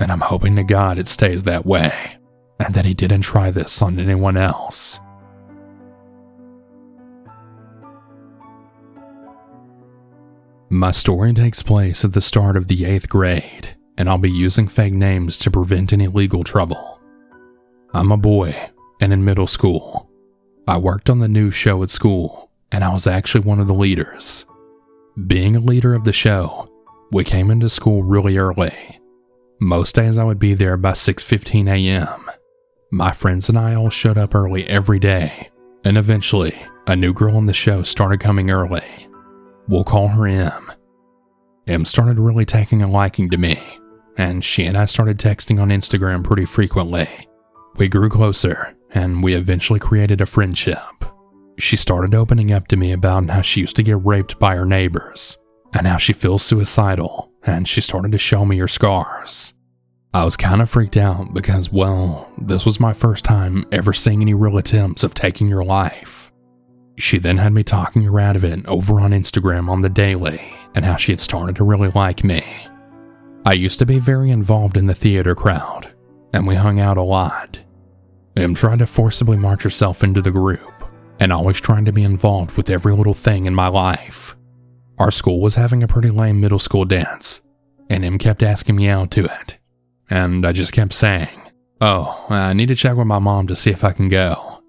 And 0.00 0.10
I'm 0.10 0.22
hoping 0.22 0.56
to 0.56 0.64
God 0.64 0.96
it 0.96 1.06
stays 1.08 1.44
that 1.44 1.66
way, 1.66 2.16
and 2.58 2.74
that 2.74 2.86
he 2.86 2.94
didn't 2.94 3.20
try 3.20 3.50
this 3.50 3.82
on 3.82 3.98
anyone 3.98 4.38
else. 4.38 4.98
My 10.70 10.90
story 10.90 11.34
takes 11.34 11.62
place 11.62 12.02
at 12.02 12.14
the 12.14 12.22
start 12.22 12.56
of 12.56 12.68
the 12.68 12.84
8th 12.84 13.10
grade, 13.10 13.76
and 13.98 14.08
I'll 14.08 14.16
be 14.16 14.30
using 14.30 14.68
fake 14.68 14.94
names 14.94 15.36
to 15.36 15.50
prevent 15.50 15.92
any 15.92 16.06
legal 16.06 16.42
trouble. 16.42 16.95
I'm 17.94 18.12
a 18.12 18.16
boy, 18.16 18.54
and 19.00 19.12
in 19.12 19.24
middle 19.24 19.46
school. 19.46 20.10
I 20.68 20.78
worked 20.78 21.08
on 21.08 21.20
the 21.20 21.28
news 21.28 21.54
show 21.54 21.82
at 21.82 21.90
school, 21.90 22.50
and 22.72 22.82
I 22.82 22.92
was 22.92 23.06
actually 23.06 23.44
one 23.44 23.60
of 23.60 23.66
the 23.66 23.74
leaders. 23.74 24.44
Being 25.26 25.56
a 25.56 25.60
leader 25.60 25.94
of 25.94 26.04
the 26.04 26.12
show, 26.12 26.68
we 27.12 27.24
came 27.24 27.50
into 27.50 27.68
school 27.68 28.02
really 28.02 28.36
early. 28.36 29.00
Most 29.60 29.94
days 29.94 30.18
I 30.18 30.24
would 30.24 30.38
be 30.38 30.54
there 30.54 30.76
by 30.76 30.92
6:15 30.92 31.68
a.m. 31.68 32.30
My 32.90 33.12
friends 33.12 33.48
and 33.48 33.58
I 33.58 33.74
all 33.74 33.90
showed 33.90 34.18
up 34.18 34.34
early 34.34 34.66
every 34.66 34.98
day, 34.98 35.50
and 35.84 35.96
eventually, 35.96 36.54
a 36.86 36.96
new 36.96 37.12
girl 37.14 37.36
on 37.36 37.46
the 37.46 37.54
show 37.54 37.82
started 37.82 38.20
coming 38.20 38.50
early. 38.50 39.08
We'll 39.68 39.84
call 39.84 40.08
her 40.08 40.26
M. 40.26 40.72
M 41.66 41.84
started 41.84 42.18
really 42.18 42.44
taking 42.44 42.82
a 42.82 42.88
liking 42.88 43.30
to 43.30 43.36
me, 43.36 43.60
and 44.16 44.44
she 44.44 44.64
and 44.64 44.76
I 44.76 44.84
started 44.84 45.18
texting 45.18 45.60
on 45.60 45.70
Instagram 45.70 46.22
pretty 46.22 46.44
frequently. 46.44 47.28
We 47.78 47.88
grew 47.88 48.08
closer, 48.08 48.74
and 48.92 49.22
we 49.22 49.34
eventually 49.34 49.78
created 49.78 50.20
a 50.20 50.26
friendship. 50.26 51.04
She 51.58 51.76
started 51.76 52.14
opening 52.14 52.52
up 52.52 52.68
to 52.68 52.76
me 52.76 52.92
about 52.92 53.28
how 53.28 53.42
she 53.42 53.60
used 53.60 53.76
to 53.76 53.82
get 53.82 54.04
raped 54.04 54.38
by 54.38 54.56
her 54.56 54.64
neighbors, 54.64 55.36
and 55.76 55.86
how 55.86 55.98
she 55.98 56.12
feels 56.12 56.42
suicidal, 56.42 57.30
and 57.44 57.68
she 57.68 57.80
started 57.80 58.12
to 58.12 58.18
show 58.18 58.44
me 58.44 58.58
her 58.58 58.68
scars. 58.68 59.52
I 60.14 60.24
was 60.24 60.36
kind 60.38 60.62
of 60.62 60.70
freaked 60.70 60.96
out 60.96 61.34
because, 61.34 61.70
well, 61.70 62.32
this 62.38 62.64
was 62.64 62.80
my 62.80 62.94
first 62.94 63.24
time 63.24 63.66
ever 63.70 63.92
seeing 63.92 64.22
any 64.22 64.32
real 64.32 64.56
attempts 64.56 65.04
of 65.04 65.12
taking 65.12 65.46
your 65.46 65.64
life. 65.64 66.32
She 66.96 67.18
then 67.18 67.36
had 67.36 67.52
me 67.52 67.62
talking 67.62 68.04
her 68.04 68.18
out 68.18 68.36
of 68.36 68.44
it 68.44 68.64
over 68.64 69.00
on 69.00 69.10
Instagram 69.10 69.68
on 69.68 69.82
the 69.82 69.90
daily 69.90 70.40
and 70.74 70.86
how 70.86 70.96
she 70.96 71.12
had 71.12 71.20
started 71.20 71.56
to 71.56 71.64
really 71.64 71.90
like 71.90 72.24
me. 72.24 72.42
I 73.44 73.52
used 73.52 73.78
to 73.80 73.86
be 73.86 73.98
very 73.98 74.30
involved 74.30 74.78
in 74.78 74.86
the 74.86 74.94
theater 74.94 75.34
crowd, 75.34 75.94
and 76.32 76.46
we 76.46 76.54
hung 76.54 76.80
out 76.80 76.96
a 76.96 77.02
lot. 77.02 77.58
M 78.36 78.54
tried 78.54 78.80
to 78.80 78.86
forcibly 78.86 79.36
march 79.36 79.62
herself 79.62 80.04
into 80.04 80.20
the 80.20 80.30
group, 80.30 80.84
and 81.18 81.32
always 81.32 81.60
trying 81.60 81.84
to 81.86 81.92
be 81.92 82.02
involved 82.02 82.56
with 82.56 82.68
every 82.70 82.94
little 82.94 83.14
thing 83.14 83.46
in 83.46 83.54
my 83.54 83.68
life. 83.68 84.36
Our 84.98 85.10
school 85.10 85.40
was 85.40 85.54
having 85.54 85.82
a 85.82 85.88
pretty 85.88 86.10
lame 86.10 86.40
middle 86.40 86.58
school 86.58 86.84
dance, 86.84 87.40
and 87.88 88.04
M 88.04 88.18
kept 88.18 88.42
asking 88.42 88.76
me 88.76 88.88
out 88.88 89.10
to 89.12 89.24
it. 89.24 89.58
And 90.10 90.46
I 90.46 90.52
just 90.52 90.72
kept 90.72 90.92
saying, 90.92 91.40
Oh, 91.80 92.26
I 92.28 92.52
need 92.52 92.68
to 92.68 92.74
check 92.74 92.96
with 92.96 93.06
my 93.06 93.18
mom 93.18 93.46
to 93.48 93.56
see 93.56 93.70
if 93.70 93.84
I 93.84 93.92
can 93.92 94.08
go. 94.08 94.62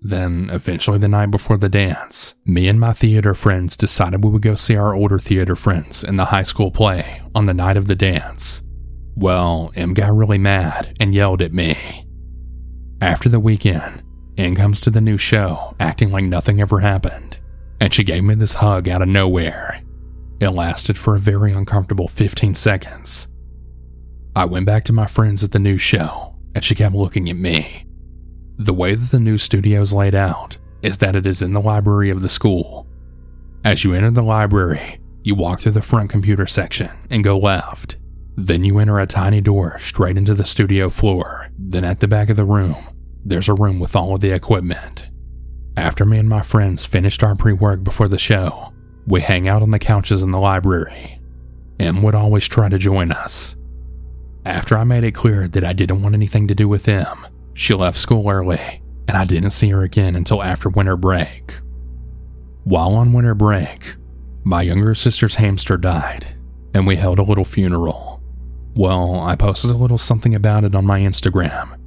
Then, 0.00 0.50
eventually, 0.52 0.98
the 0.98 1.08
night 1.08 1.30
before 1.30 1.56
the 1.56 1.68
dance, 1.68 2.34
me 2.44 2.68
and 2.68 2.78
my 2.78 2.92
theater 2.92 3.34
friends 3.34 3.76
decided 3.76 4.22
we 4.22 4.30
would 4.30 4.42
go 4.42 4.54
see 4.54 4.76
our 4.76 4.94
older 4.94 5.18
theater 5.18 5.56
friends 5.56 6.04
in 6.04 6.16
the 6.16 6.26
high 6.26 6.42
school 6.42 6.70
play 6.70 7.22
on 7.34 7.46
the 7.46 7.54
night 7.54 7.76
of 7.76 7.88
the 7.88 7.94
dance. 7.94 8.62
Well, 9.16 9.72
M 9.74 9.94
got 9.94 10.14
really 10.14 10.38
mad 10.38 10.94
and 11.00 11.14
yelled 11.14 11.40
at 11.40 11.54
me. 11.54 12.06
After 13.04 13.28
the 13.28 13.38
weekend, 13.38 14.02
M 14.38 14.54
comes 14.54 14.80
to 14.80 14.90
the 14.90 15.02
new 15.02 15.18
show 15.18 15.76
acting 15.78 16.10
like 16.10 16.24
nothing 16.24 16.58
ever 16.58 16.80
happened, 16.80 17.36
and 17.78 17.92
she 17.92 18.02
gave 18.02 18.24
me 18.24 18.34
this 18.34 18.54
hug 18.54 18.88
out 18.88 19.02
of 19.02 19.08
nowhere. 19.08 19.82
It 20.40 20.48
lasted 20.48 20.96
for 20.96 21.14
a 21.14 21.20
very 21.20 21.52
uncomfortable 21.52 22.08
15 22.08 22.54
seconds. 22.54 23.28
I 24.34 24.46
went 24.46 24.64
back 24.64 24.84
to 24.86 24.94
my 24.94 25.04
friends 25.04 25.44
at 25.44 25.52
the 25.52 25.58
new 25.58 25.76
show, 25.76 26.34
and 26.54 26.64
she 26.64 26.74
kept 26.74 26.94
looking 26.94 27.28
at 27.28 27.36
me. 27.36 27.84
The 28.56 28.72
way 28.72 28.94
that 28.94 29.10
the 29.10 29.20
new 29.20 29.36
studio 29.36 29.82
is 29.82 29.92
laid 29.92 30.14
out 30.14 30.56
is 30.80 30.96
that 30.98 31.14
it 31.14 31.26
is 31.26 31.42
in 31.42 31.52
the 31.52 31.60
library 31.60 32.08
of 32.08 32.22
the 32.22 32.30
school. 32.30 32.86
As 33.66 33.84
you 33.84 33.92
enter 33.92 34.12
the 34.12 34.22
library, 34.22 34.98
you 35.22 35.34
walk 35.34 35.60
through 35.60 35.72
the 35.72 35.82
front 35.82 36.08
computer 36.08 36.46
section 36.46 36.90
and 37.10 37.22
go 37.22 37.36
left. 37.36 37.98
Then 38.34 38.64
you 38.64 38.78
enter 38.78 38.98
a 38.98 39.06
tiny 39.06 39.42
door 39.42 39.78
straight 39.78 40.16
into 40.16 40.32
the 40.32 40.46
studio 40.46 40.88
floor. 40.88 41.50
Then 41.58 41.84
at 41.84 42.00
the 42.00 42.08
back 42.08 42.30
of 42.30 42.36
the 42.36 42.44
room, 42.44 42.88
there's 43.24 43.48
a 43.48 43.54
room 43.54 43.78
with 43.78 43.96
all 43.96 44.14
of 44.14 44.20
the 44.20 44.32
equipment. 44.32 45.08
After 45.76 46.04
me 46.04 46.18
and 46.18 46.28
my 46.28 46.42
friends 46.42 46.84
finished 46.84 47.22
our 47.22 47.34
pre 47.34 47.52
work 47.52 47.82
before 47.82 48.08
the 48.08 48.18
show, 48.18 48.72
we 49.06 49.20
hang 49.20 49.48
out 49.48 49.62
on 49.62 49.70
the 49.70 49.78
couches 49.78 50.22
in 50.22 50.30
the 50.30 50.38
library. 50.38 51.20
M 51.80 52.02
would 52.02 52.14
always 52.14 52.46
try 52.46 52.68
to 52.68 52.78
join 52.78 53.10
us. 53.10 53.56
After 54.46 54.76
I 54.76 54.84
made 54.84 55.04
it 55.04 55.12
clear 55.12 55.48
that 55.48 55.64
I 55.64 55.72
didn't 55.72 56.02
want 56.02 56.14
anything 56.14 56.46
to 56.48 56.54
do 56.54 56.68
with 56.68 56.86
M, 56.86 57.26
she 57.54 57.74
left 57.74 57.98
school 57.98 58.28
early, 58.28 58.82
and 59.08 59.16
I 59.16 59.24
didn't 59.24 59.50
see 59.50 59.70
her 59.70 59.82
again 59.82 60.14
until 60.14 60.42
after 60.42 60.68
winter 60.68 60.96
break. 60.96 61.60
While 62.64 62.94
on 62.94 63.12
winter 63.12 63.34
break, 63.34 63.96
my 64.44 64.62
younger 64.62 64.94
sister's 64.94 65.36
hamster 65.36 65.76
died, 65.76 66.26
and 66.74 66.86
we 66.86 66.96
held 66.96 67.18
a 67.18 67.22
little 67.24 67.44
funeral. 67.44 68.22
Well, 68.74 69.20
I 69.20 69.36
posted 69.36 69.70
a 69.70 69.76
little 69.76 69.98
something 69.98 70.34
about 70.34 70.64
it 70.64 70.74
on 70.74 70.84
my 70.84 71.00
Instagram, 71.00 71.78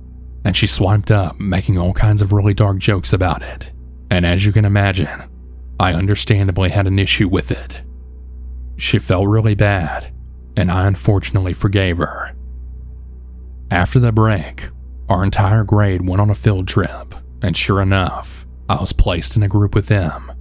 and 0.47 0.55
she 0.55 0.65
swiped 0.65 1.11
up, 1.11 1.37
making 1.41 1.77
all 1.77 1.91
kinds 1.91 2.21
of 2.21 2.31
really 2.31 2.53
dark 2.53 2.77
jokes 2.77 3.11
about 3.11 3.41
it. 3.41 3.73
And 4.09 4.25
as 4.25 4.45
you 4.45 4.53
can 4.53 4.63
imagine, 4.63 5.29
I 5.77 5.91
understandably 5.91 6.69
had 6.69 6.87
an 6.87 6.99
issue 6.99 7.27
with 7.27 7.51
it. 7.51 7.81
She 8.77 8.97
felt 8.97 9.27
really 9.27 9.55
bad, 9.55 10.15
and 10.55 10.71
I 10.71 10.87
unfortunately 10.87 11.51
forgave 11.51 11.97
her. 11.97 12.33
After 13.69 13.99
the 13.99 14.13
break, 14.13 14.69
our 15.09 15.21
entire 15.21 15.65
grade 15.65 16.07
went 16.07 16.21
on 16.21 16.29
a 16.29 16.35
field 16.35 16.69
trip, 16.69 17.13
and 17.41 17.57
sure 17.57 17.81
enough, 17.81 18.47
I 18.69 18.79
was 18.79 18.93
placed 18.93 19.35
in 19.35 19.43
a 19.43 19.49
group 19.49 19.75
with 19.75 19.91
M, 19.91 20.31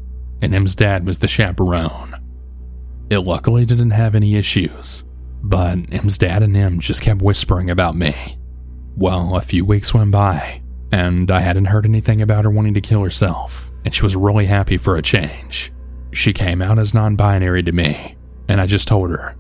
and 0.41 0.55
M's 0.55 0.77
dad 0.77 1.05
was 1.05 1.19
the 1.19 1.27
chaperone. 1.27 2.15
It 3.11 3.19
luckily 3.19 3.65
didn't 3.65 3.91
have 3.91 4.15
any 4.15 4.37
issues, 4.37 5.03
but 5.43 5.93
M's 5.93 6.17
dad 6.17 6.45
and 6.45 6.57
M 6.57 6.79
just 6.79 7.03
kept 7.03 7.23
whispering 7.23 7.69
about 7.69 7.97
me. 7.97 8.39
Well, 8.97 9.37
a 9.37 9.41
few 9.41 9.65
weeks 9.65 9.95
went 9.95 10.11
by, 10.11 10.63
and 10.91 11.31
I 11.31 11.41
hadn't 11.41 11.67
heard 11.67 11.87
anything 11.87 12.23
about 12.23 12.45
her 12.45 12.51
wanting 12.51 12.75
to 12.75 12.81
kill 12.81 13.03
herself, 13.03 13.71
and 13.85 13.95
she 13.95 14.03
was 14.03 14.17
really 14.17 14.47
happy 14.47 14.77
for 14.77 14.97
a 14.97 15.03
change. 15.03 15.73
She 16.13 16.33
came 16.33 16.63
out 16.63 16.79
as 16.79 16.95
non 16.95 17.17
binary 17.17 17.63
to 17.63 17.73
me, 17.73 18.17
and 18.49 18.61
I 18.61 18.67
just 18.67 18.89
told 18.89 19.11
her, 19.11 19.37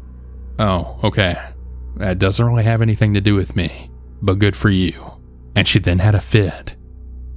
Oh, 0.58 0.98
okay. 1.04 1.38
That 1.96 2.18
doesn't 2.18 2.44
really 2.44 2.64
have 2.64 2.82
anything 2.82 3.14
to 3.14 3.20
do 3.20 3.34
with 3.34 3.56
me, 3.56 3.90
but 4.20 4.38
good 4.38 4.54
for 4.54 4.68
you 4.68 5.16
and 5.56 5.66
she 5.66 5.78
then 5.78 5.98
had 5.98 6.14
a 6.14 6.20
fit, 6.20 6.76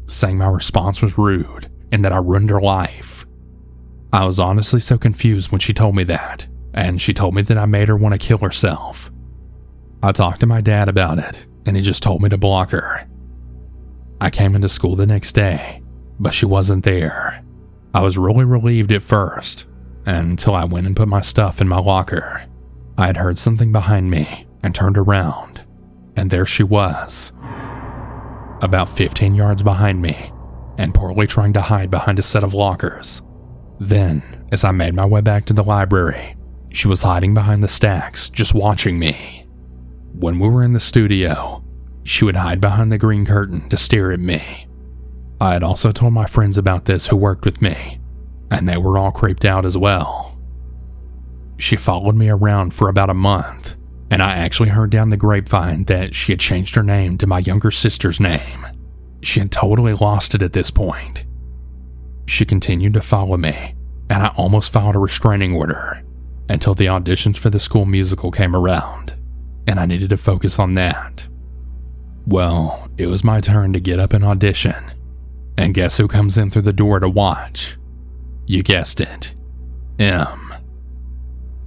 saying 0.06 0.38
my 0.38 0.48
response 0.48 1.02
was 1.02 1.18
rude 1.18 1.72
and 1.92 2.04
that 2.04 2.12
I 2.12 2.18
ruined 2.18 2.50
her 2.50 2.62
life. 2.62 3.26
I 4.12 4.26
was 4.26 4.40
honestly 4.40 4.82
so 4.82 4.98
confused 4.98 5.52
when 5.52 5.60
she 5.60 5.74
told 5.74 5.96
me 5.96 6.04
that, 6.04 6.46
and 6.74 7.02
she 7.02 7.14
told 7.14 7.34
me 7.34 7.42
that 7.44 7.58
I 7.58 7.66
made 7.66 7.88
her 7.88 7.96
want 7.96 8.20
to 8.20 8.28
kill 8.28 8.40
herself. 8.40 9.10
I 10.04 10.12
talked 10.12 10.42
to 10.42 10.48
my 10.48 10.60
dad 10.60 10.90
about 10.90 11.18
it, 11.18 11.48
and 11.66 11.76
he 11.76 11.82
just 11.82 12.04
told 12.04 12.22
me 12.22 12.30
to 12.30 12.38
block 12.38 12.72
her. 12.72 13.08
I 14.22 14.30
came 14.30 14.56
into 14.56 14.70
school 14.70 14.96
the 14.96 15.08
next 15.08 15.34
day, 15.34 15.82
but 16.20 16.34
she 16.34 16.46
wasn't 16.46 16.84
there. 16.84 17.44
I 17.94 18.02
was 18.02 18.18
really 18.18 18.46
relieved 18.46 18.92
at 18.92 19.04
first, 19.04 19.66
until 20.06 20.56
I 20.56 20.66
went 20.66 20.88
and 20.88 20.96
put 20.96 21.08
my 21.08 21.22
stuff 21.22 21.62
in 21.62 21.68
my 21.68 21.80
locker. 21.80 22.46
I 22.98 23.08
had 23.08 23.18
heard 23.18 23.40
something 23.40 23.72
behind 23.72 24.12
me 24.12 24.48
and 24.64 24.76
turned 24.76 24.98
around, 24.98 25.62
and 26.16 26.30
there 26.30 26.46
she 26.46 26.64
was, 26.64 27.32
about 28.62 28.90
15 28.90 29.36
yards 29.36 29.64
behind 29.64 30.02
me, 30.02 30.32
and 30.78 30.94
poorly 30.94 31.28
trying 31.28 31.54
to 31.54 31.62
hide 31.62 31.90
behind 31.90 32.20
a 32.20 32.24
set 32.24 32.44
of 32.44 32.54
lockers. 32.54 33.22
Then, 33.80 34.48
as 34.52 34.64
I 34.64 34.72
made 34.72 34.94
my 34.94 35.06
way 35.06 35.22
back 35.22 35.46
to 35.46 35.54
the 35.54 35.64
library, 35.64 36.36
she 36.70 36.88
was 36.88 37.02
hiding 37.02 37.34
behind 37.34 37.64
the 37.64 37.70
stacks, 37.70 38.30
just 38.30 38.54
watching 38.54 39.00
me. 39.00 39.48
When 40.20 40.40
we 40.40 40.50
were 40.50 40.64
in 40.64 40.74
the 40.74 40.80
studio, 40.80 41.64
she 42.04 42.26
would 42.26 42.36
hide 42.36 42.62
behind 42.62 42.92
the 42.92 42.98
green 42.98 43.26
curtain 43.26 43.68
to 43.70 43.78
stare 43.78 44.12
at 44.12 44.20
me. 44.20 44.68
I 45.42 45.54
had 45.54 45.64
also 45.64 45.92
told 45.92 46.14
my 46.14 46.26
friends 46.26 46.58
about 46.58 46.86
this 46.86 47.08
who 47.08 47.16
worked 47.16 47.46
with 47.46 47.62
me, 47.62 48.00
and 48.52 48.68
they 48.68 48.78
were 48.78 48.98
all 48.98 49.12
creeped 49.12 49.46
out 49.46 49.66
as 49.66 49.78
well. 49.78 50.38
She 51.58 51.76
followed 51.76 52.16
me 52.16 52.30
around 52.30 52.74
for 52.74 52.90
about 52.90 53.10
a 53.10 53.14
month 53.14 53.76
and 54.12 54.24
I 54.24 54.34
actually 54.34 54.70
heard 54.70 54.90
down 54.90 55.10
the 55.10 55.18
grapevine 55.18 55.84
that 55.86 56.16
she 56.16 56.32
had 56.32 56.40
changed 56.40 56.76
her 56.76 56.84
name 56.84 57.18
to 57.20 57.28
my 57.28 57.40
younger 57.40 57.72
sister's 57.72 58.20
name. 58.20 58.66
She 59.22 59.40
had 59.40 59.52
totally 59.52 59.94
lost 59.94 60.34
it 60.34 60.42
at 60.42 60.54
this 60.54 60.72
point. 60.72 61.26
She 62.26 62.46
continued 62.46 62.94
to 62.96 63.02
follow 63.02 63.38
me, 63.38 63.76
and 64.10 64.24
I 64.24 64.34
almost 64.36 64.72
filed 64.72 64.96
a 64.96 65.00
restraining 65.00 65.56
order 65.56 66.04
until 66.48 66.74
the 66.74 66.88
auditions 66.88 67.38
for 67.38 67.50
the 67.50 67.60
school 67.60 67.86
musical 67.86 68.32
came 68.32 68.56
around, 68.56 69.14
and 69.70 69.80
I 69.80 69.86
needed 69.86 70.10
to 70.10 70.18
focus 70.18 70.58
on 70.58 70.74
that. 70.74 71.28
Well, 72.26 72.90
it 72.98 73.06
was 73.06 73.24
my 73.24 73.40
turn 73.40 73.72
to 73.74 73.80
get 73.80 74.00
up 74.00 74.14
and 74.14 74.26
audition, 74.26 74.92
and 75.60 75.76
guess 75.76 75.98
who 75.98 76.08
comes 76.08 76.40
in 76.40 76.50
through 76.50 76.64
the 76.64 76.74
door 76.74 77.00
to 77.00 77.08
watch? 77.08 77.78
You 78.48 78.64
guessed 78.64 79.00
it 79.00 79.36
M. 80.00 80.56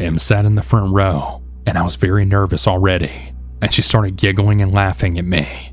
M 0.00 0.18
sat 0.18 0.44
in 0.44 0.56
the 0.56 0.62
front 0.62 0.92
row 0.92 1.42
and 1.64 1.78
I 1.78 1.82
was 1.82 1.94
very 1.94 2.24
nervous 2.24 2.66
already. 2.66 3.32
And 3.60 3.72
she 3.72 3.82
started 3.82 4.16
giggling 4.16 4.60
and 4.60 4.72
laughing 4.72 5.16
at 5.16 5.24
me. 5.24 5.72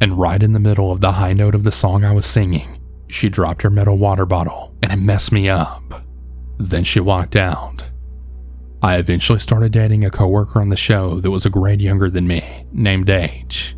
And 0.00 0.16
right 0.16 0.40
in 0.40 0.52
the 0.52 0.60
middle 0.60 0.92
of 0.92 1.00
the 1.00 1.12
high 1.12 1.32
note 1.32 1.56
of 1.56 1.64
the 1.64 1.72
song 1.72 2.04
I 2.04 2.12
was 2.12 2.24
singing, 2.24 2.78
she 3.08 3.28
dropped 3.28 3.62
her 3.62 3.70
metal 3.70 3.98
water 3.98 4.26
bottle 4.26 4.76
and 4.80 4.92
it 4.92 4.96
messed 4.96 5.32
me 5.32 5.48
up. 5.48 6.04
Then 6.58 6.84
she 6.84 7.00
walked 7.00 7.34
out. 7.34 7.90
I 8.84 8.98
eventually 8.98 9.38
started 9.38 9.72
dating 9.72 10.04
a 10.04 10.10
coworker 10.10 10.60
on 10.60 10.68
the 10.68 10.76
show 10.76 11.18
that 11.20 11.30
was 11.30 11.46
a 11.46 11.50
grade 11.50 11.80
younger 11.80 12.10
than 12.10 12.26
me, 12.26 12.66
named 12.70 13.08
H. 13.08 13.74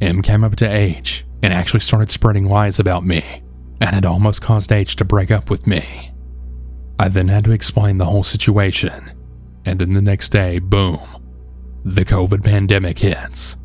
M 0.00 0.22
came 0.22 0.42
up 0.42 0.56
to 0.56 0.66
H 0.66 1.26
and 1.42 1.52
actually 1.52 1.80
started 1.80 2.10
spreading 2.10 2.46
lies 2.46 2.78
about 2.78 3.04
me, 3.04 3.42
and 3.82 3.94
it 3.94 4.06
almost 4.06 4.40
caused 4.40 4.72
H 4.72 4.96
to 4.96 5.04
break 5.04 5.30
up 5.30 5.50
with 5.50 5.66
me. 5.66 6.10
I 6.98 7.08
then 7.10 7.28
had 7.28 7.44
to 7.44 7.52
explain 7.52 7.98
the 7.98 8.06
whole 8.06 8.22
situation 8.24 9.12
and 9.66 9.78
then 9.78 9.92
the 9.92 10.00
next 10.00 10.30
day, 10.30 10.58
boom, 10.58 11.00
the 11.84 12.06
COVID 12.06 12.42
pandemic 12.42 13.00
hits. 13.00 13.56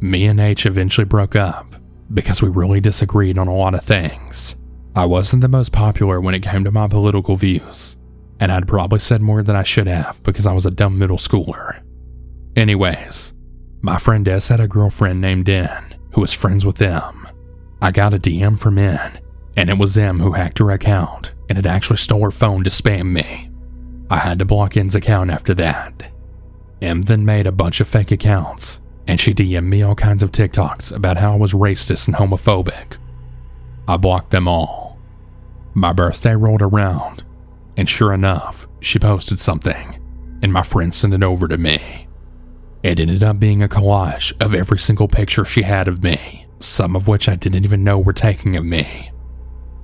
Me 0.00 0.26
and 0.26 0.38
H 0.38 0.66
eventually 0.66 1.04
broke 1.04 1.34
up 1.34 1.74
because 2.14 2.40
we 2.40 2.48
really 2.48 2.80
disagreed 2.80 3.38
on 3.38 3.48
a 3.48 3.56
lot 3.56 3.74
of 3.74 3.82
things. 3.82 4.54
I 4.94 5.06
wasn't 5.06 5.42
the 5.42 5.48
most 5.48 5.72
popular 5.72 6.20
when 6.20 6.36
it 6.36 6.44
came 6.44 6.62
to 6.62 6.70
my 6.70 6.86
political 6.86 7.34
views, 7.34 7.96
and 8.40 8.50
I'd 8.50 8.66
probably 8.66 8.98
said 8.98 9.20
more 9.20 9.42
than 9.42 9.54
I 9.54 9.62
should 9.62 9.86
have 9.86 10.22
because 10.22 10.46
I 10.46 10.52
was 10.52 10.66
a 10.66 10.70
dumb 10.70 10.98
middle 10.98 11.18
schooler. 11.18 11.82
Anyways, 12.56 13.34
my 13.82 13.98
friend 13.98 14.26
S 14.26 14.48
had 14.48 14.60
a 14.60 14.66
girlfriend 14.66 15.20
named 15.20 15.48
N 15.48 15.96
who 16.14 16.22
was 16.22 16.32
friends 16.32 16.66
with 16.66 16.82
M. 16.82 17.28
I 17.82 17.92
got 17.92 18.14
a 18.14 18.18
DM 18.18 18.58
from 18.58 18.78
N, 18.78 19.20
and 19.56 19.70
it 19.70 19.78
was 19.78 19.96
M 19.96 20.20
who 20.20 20.32
hacked 20.32 20.58
her 20.58 20.70
account 20.70 21.32
and 21.48 21.56
had 21.56 21.66
actually 21.66 21.98
stole 21.98 22.22
her 22.22 22.30
phone 22.30 22.64
to 22.64 22.70
spam 22.70 23.12
me. 23.12 23.50
I 24.10 24.16
had 24.16 24.38
to 24.40 24.44
block 24.44 24.76
N's 24.76 24.94
account 24.94 25.30
after 25.30 25.54
that. 25.54 26.10
M 26.82 27.02
then 27.02 27.24
made 27.24 27.46
a 27.46 27.52
bunch 27.52 27.80
of 27.80 27.88
fake 27.88 28.10
accounts, 28.10 28.80
and 29.06 29.20
she 29.20 29.34
DM'd 29.34 29.64
me 29.64 29.82
all 29.82 29.94
kinds 29.94 30.22
of 30.22 30.32
TikToks 30.32 30.94
about 30.94 31.18
how 31.18 31.32
I 31.32 31.36
was 31.36 31.52
racist 31.52 32.08
and 32.08 32.16
homophobic. 32.16 32.98
I 33.86 33.96
blocked 33.96 34.30
them 34.30 34.48
all. 34.48 34.98
My 35.74 35.92
birthday 35.92 36.34
rolled 36.34 36.62
around, 36.62 37.24
and 37.80 37.88
sure 37.88 38.12
enough, 38.12 38.68
she 38.80 38.98
posted 38.98 39.38
something, 39.38 39.98
and 40.42 40.52
my 40.52 40.62
friend 40.62 40.92
sent 40.92 41.14
it 41.14 41.22
over 41.22 41.48
to 41.48 41.56
me. 41.56 42.06
It 42.82 43.00
ended 43.00 43.22
up 43.22 43.40
being 43.40 43.62
a 43.62 43.68
collage 43.68 44.38
of 44.38 44.54
every 44.54 44.78
single 44.78 45.08
picture 45.08 45.46
she 45.46 45.62
had 45.62 45.88
of 45.88 46.02
me, 46.02 46.44
some 46.58 46.94
of 46.94 47.08
which 47.08 47.26
I 47.26 47.36
didn't 47.36 47.64
even 47.64 47.82
know 47.82 47.98
were 47.98 48.12
taken 48.12 48.54
of 48.54 48.66
me. 48.66 49.10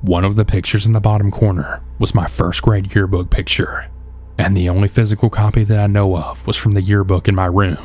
One 0.02 0.26
of 0.26 0.36
the 0.36 0.44
pictures 0.44 0.86
in 0.86 0.92
the 0.92 1.00
bottom 1.00 1.30
corner 1.30 1.82
was 1.98 2.14
my 2.14 2.26
first 2.26 2.60
grade 2.60 2.94
yearbook 2.94 3.30
picture, 3.30 3.90
and 4.36 4.54
the 4.54 4.68
only 4.68 4.88
physical 4.88 5.30
copy 5.30 5.64
that 5.64 5.80
I 5.80 5.86
know 5.86 6.18
of 6.18 6.46
was 6.46 6.58
from 6.58 6.74
the 6.74 6.82
yearbook 6.82 7.28
in 7.28 7.34
my 7.34 7.46
room. 7.46 7.78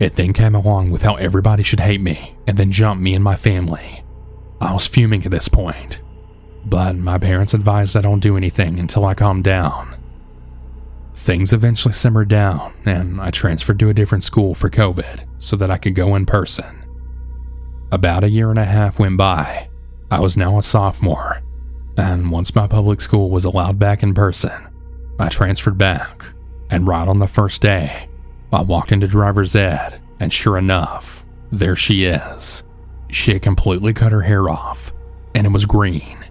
It 0.00 0.16
then 0.16 0.34
came 0.34 0.54
along 0.54 0.90
with 0.90 1.00
how 1.00 1.14
everybody 1.14 1.62
should 1.62 1.80
hate 1.80 2.02
me 2.02 2.36
and 2.46 2.58
then 2.58 2.72
jump 2.72 3.00
me 3.00 3.14
and 3.14 3.24
my 3.24 3.36
family. 3.36 4.04
I 4.60 4.74
was 4.74 4.86
fuming 4.86 5.24
at 5.24 5.30
this 5.30 5.48
point, 5.48 6.02
but 6.66 6.96
my 6.96 7.18
parents 7.18 7.54
advised 7.54 7.96
I 7.96 8.00
don't 8.00 8.20
do 8.20 8.36
anything 8.36 8.78
until 8.78 9.04
I 9.04 9.14
calmed 9.14 9.44
down. 9.44 9.96
Things 11.14 11.52
eventually 11.52 11.94
simmered 11.94 12.28
down, 12.28 12.74
and 12.84 13.20
I 13.20 13.30
transferred 13.30 13.78
to 13.78 13.88
a 13.88 13.94
different 13.94 14.24
school 14.24 14.54
for 14.54 14.68
COVID 14.68 15.26
so 15.38 15.56
that 15.56 15.70
I 15.70 15.78
could 15.78 15.94
go 15.94 16.14
in 16.14 16.26
person. 16.26 16.84
About 17.92 18.24
a 18.24 18.30
year 18.30 18.50
and 18.50 18.58
a 18.58 18.64
half 18.64 18.98
went 18.98 19.16
by. 19.16 19.68
I 20.10 20.20
was 20.20 20.36
now 20.36 20.58
a 20.58 20.62
sophomore, 20.62 21.42
and 21.96 22.30
once 22.30 22.54
my 22.54 22.66
public 22.66 23.00
school 23.00 23.30
was 23.30 23.44
allowed 23.44 23.78
back 23.78 24.02
in 24.02 24.14
person, 24.14 24.68
I 25.18 25.28
transferred 25.28 25.78
back. 25.78 26.24
And 26.70 26.86
right 26.86 27.06
on 27.06 27.20
the 27.20 27.28
first 27.28 27.62
day, 27.62 28.08
I 28.52 28.62
walked 28.62 28.92
into 28.92 29.06
driver's 29.06 29.54
ed, 29.54 30.00
and 30.18 30.32
sure 30.32 30.58
enough, 30.58 31.24
there 31.50 31.76
she 31.76 32.04
is. 32.04 32.64
She 33.10 33.32
had 33.32 33.42
completely 33.42 33.92
cut 33.92 34.12
her 34.12 34.22
hair 34.22 34.48
off, 34.48 34.92
and 35.34 35.46
it 35.46 35.52
was 35.52 35.66
green. 35.66 36.23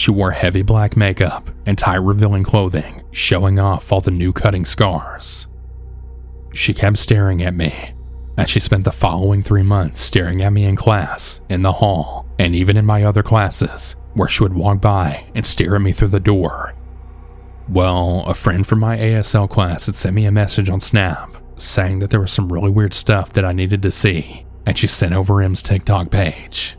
She 0.00 0.10
wore 0.10 0.30
heavy 0.30 0.62
black 0.62 0.96
makeup 0.96 1.50
and 1.66 1.76
tight 1.76 1.96
revealing 1.96 2.42
clothing, 2.42 3.02
showing 3.10 3.58
off 3.58 3.92
all 3.92 4.00
the 4.00 4.10
new 4.10 4.32
cutting 4.32 4.64
scars. 4.64 5.46
She 6.54 6.72
kept 6.72 6.96
staring 6.96 7.42
at 7.42 7.52
me, 7.52 7.92
and 8.38 8.48
she 8.48 8.60
spent 8.60 8.84
the 8.84 8.92
following 8.92 9.42
three 9.42 9.62
months 9.62 10.00
staring 10.00 10.40
at 10.40 10.54
me 10.54 10.64
in 10.64 10.74
class, 10.74 11.42
in 11.50 11.60
the 11.60 11.72
hall, 11.72 12.24
and 12.38 12.54
even 12.54 12.78
in 12.78 12.86
my 12.86 13.04
other 13.04 13.22
classes, 13.22 13.94
where 14.14 14.26
she 14.26 14.42
would 14.42 14.54
walk 14.54 14.80
by 14.80 15.26
and 15.34 15.44
stare 15.44 15.76
at 15.76 15.82
me 15.82 15.92
through 15.92 16.08
the 16.08 16.18
door. 16.18 16.74
Well, 17.68 18.24
a 18.26 18.32
friend 18.32 18.66
from 18.66 18.80
my 18.80 18.96
ASL 18.96 19.50
class 19.50 19.84
had 19.84 19.96
sent 19.96 20.14
me 20.14 20.24
a 20.24 20.32
message 20.32 20.70
on 20.70 20.80
Snap 20.80 21.36
saying 21.56 21.98
that 21.98 22.08
there 22.08 22.22
was 22.22 22.32
some 22.32 22.50
really 22.50 22.70
weird 22.70 22.94
stuff 22.94 23.34
that 23.34 23.44
I 23.44 23.52
needed 23.52 23.82
to 23.82 23.90
see, 23.90 24.46
and 24.64 24.78
she 24.78 24.86
sent 24.86 25.12
over 25.12 25.42
M's 25.42 25.62
TikTok 25.62 26.10
page. 26.10 26.78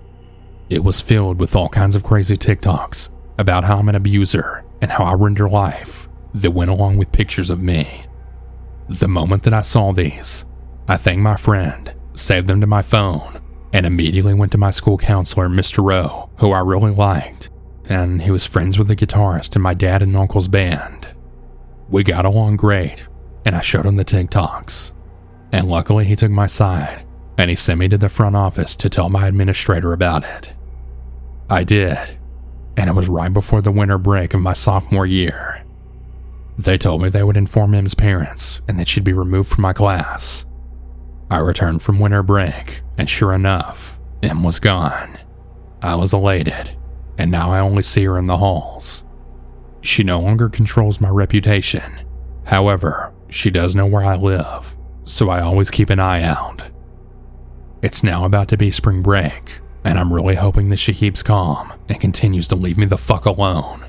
It 0.72 0.86
was 0.86 1.02
filled 1.02 1.38
with 1.38 1.54
all 1.54 1.68
kinds 1.68 1.98
of 1.98 2.04
crazy 2.06 2.38
TikToks 2.38 3.10
about 3.38 3.66
how 3.66 3.80
I'm 3.80 3.90
an 3.90 3.96
abuser 3.96 4.64
and 4.82 4.90
how 4.90 5.04
I 5.04 5.16
render 5.16 5.50
life 5.50 6.08
that 6.34 6.52
went 6.52 6.72
along 6.72 6.96
with 6.96 7.12
pictures 7.12 7.50
of 7.50 7.62
me. 7.62 8.06
The 8.88 9.10
moment 9.10 9.44
that 9.44 9.54
I 9.54 9.64
saw 9.64 9.92
these, 9.92 10.46
I 10.88 10.96
thanked 10.96 11.24
my 11.24 11.36
friend, 11.36 11.94
saved 12.14 12.48
them 12.48 12.62
to 12.62 12.68
my 12.68 12.82
phone, 12.82 13.42
and 13.74 13.86
immediately 13.86 14.34
went 14.34 14.54
to 14.54 14.58
my 14.58 14.72
school 14.72 14.98
counselor, 14.98 15.50
Mr. 15.50 15.84
Rowe, 15.84 16.30
who 16.38 16.54
I 16.54 16.60
really 16.60 16.92
liked, 16.92 17.50
and 17.90 18.22
he 18.22 18.32
was 18.32 18.46
friends 18.46 18.80
with 18.80 18.88
the 18.88 18.96
guitarist 18.96 19.58
in 19.58 19.62
my 19.62 19.74
dad 19.74 20.02
and 20.02 20.16
uncle's 20.16 20.48
band. 20.48 21.10
We 21.90 22.06
got 22.06 22.24
along 22.24 22.56
great, 22.56 23.10
and 23.46 23.58
I 23.58 23.60
showed 23.60 23.86
him 23.86 23.98
the 23.98 24.06
TikToks. 24.06 24.94
And 25.52 25.68
luckily, 25.68 26.06
he 26.06 26.16
took 26.16 26.32
my 26.32 26.48
side 26.48 27.06
and 27.38 27.50
he 27.50 27.56
sent 27.56 27.80
me 27.80 27.88
to 27.90 27.98
the 27.98 28.08
front 28.08 28.36
office 28.36 28.76
to 28.76 28.90
tell 28.90 29.10
my 29.10 29.28
administrator 29.28 29.94
about 29.94 30.24
it. 30.24 30.54
I 31.52 31.66
did, 31.66 31.98
and 32.78 32.90
it 32.90 32.94
was 32.94 33.10
right 33.10 33.32
before 33.32 33.62
the 33.62 33.74
winter 33.74 33.98
break 33.98 34.34
of 34.34 34.40
my 34.40 34.54
sophomore 34.54 35.06
year. 35.06 35.66
They 36.58 36.78
told 36.78 37.02
me 37.02 37.10
they 37.10 37.24
would 37.24 37.36
inform 37.36 37.74
M's 37.74 37.94
parents 37.94 38.62
and 38.70 38.80
that 38.80 38.88
she'd 38.88 39.04
be 39.04 39.12
removed 39.12 39.50
from 39.50 39.64
my 39.64 39.74
class. 39.74 40.46
I 41.30 41.40
returned 41.40 41.82
from 41.82 42.00
winter 42.00 42.24
break, 42.24 42.84
and 42.98 43.10
sure 43.10 43.34
enough, 43.34 44.00
M 44.24 44.44
was 44.44 44.60
gone. 44.62 45.18
I 45.82 45.96
was 45.96 46.14
elated, 46.14 46.72
and 47.18 47.30
now 47.30 47.52
I 47.52 47.60
only 47.60 47.84
see 47.84 48.06
her 48.06 48.18
in 48.18 48.28
the 48.28 48.38
halls. 48.38 49.04
She 49.82 50.04
no 50.04 50.22
longer 50.22 50.48
controls 50.48 51.02
my 51.02 51.10
reputation. 51.10 52.02
However, 52.46 53.14
she 53.30 53.52
does 53.52 53.76
know 53.76 53.88
where 53.88 54.06
I 54.06 54.16
live, 54.16 54.78
so 55.04 55.30
I 55.30 55.42
always 55.42 55.70
keep 55.70 55.90
an 55.90 56.00
eye 56.00 56.24
out. 56.24 56.64
It's 57.82 58.04
now 58.04 58.24
about 58.24 58.48
to 58.50 58.58
be 58.58 58.72
spring 58.72 59.02
break, 59.02 59.61
and 59.84 60.00
I'm 60.00 60.14
really 60.14 60.36
hoping 60.36 60.70
that 60.70 60.78
she 60.78 60.94
keeps 60.94 61.24
calm 61.24 61.74
and 61.90 62.00
continues 62.00 62.48
to 62.50 62.56
leave 62.56 62.78
me 62.78 62.86
the 62.86 62.98
fuck 62.98 63.26
alone. 63.26 63.86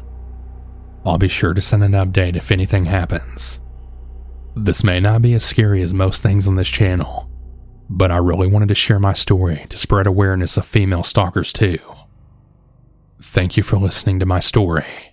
I'll 1.05 1.19
be 1.19 1.29
sure 1.29 1.55
to 1.55 1.61
send 1.61 1.83
an 1.83 1.93
update 1.93 2.37
if 2.37 2.51
anything 2.51 2.87
happens. 2.87 3.61
This 4.55 4.85
may 4.85 5.01
not 5.01 5.23
be 5.23 5.35
as 5.35 5.45
scary 5.45 5.83
as 5.83 5.93
most 5.93 6.23
things 6.23 6.47
on 6.47 6.57
this 6.57 6.69
channel, 6.69 7.29
but 7.89 8.11
I 8.11 8.19
really 8.19 8.47
wanted 8.47 8.69
to 8.69 8.75
share 8.75 8.99
my 8.99 9.13
story 9.13 9.67
to 9.69 9.77
spread 9.77 10.07
awareness 10.07 10.57
of 10.57 10.65
female 10.65 11.03
stalkers 11.03 11.53
too. 11.53 11.79
Thank 13.21 13.57
you 13.57 13.63
for 13.63 13.79
listening 13.79 14.19
to 14.21 14.27
my 14.27 14.41
story. 14.41 15.12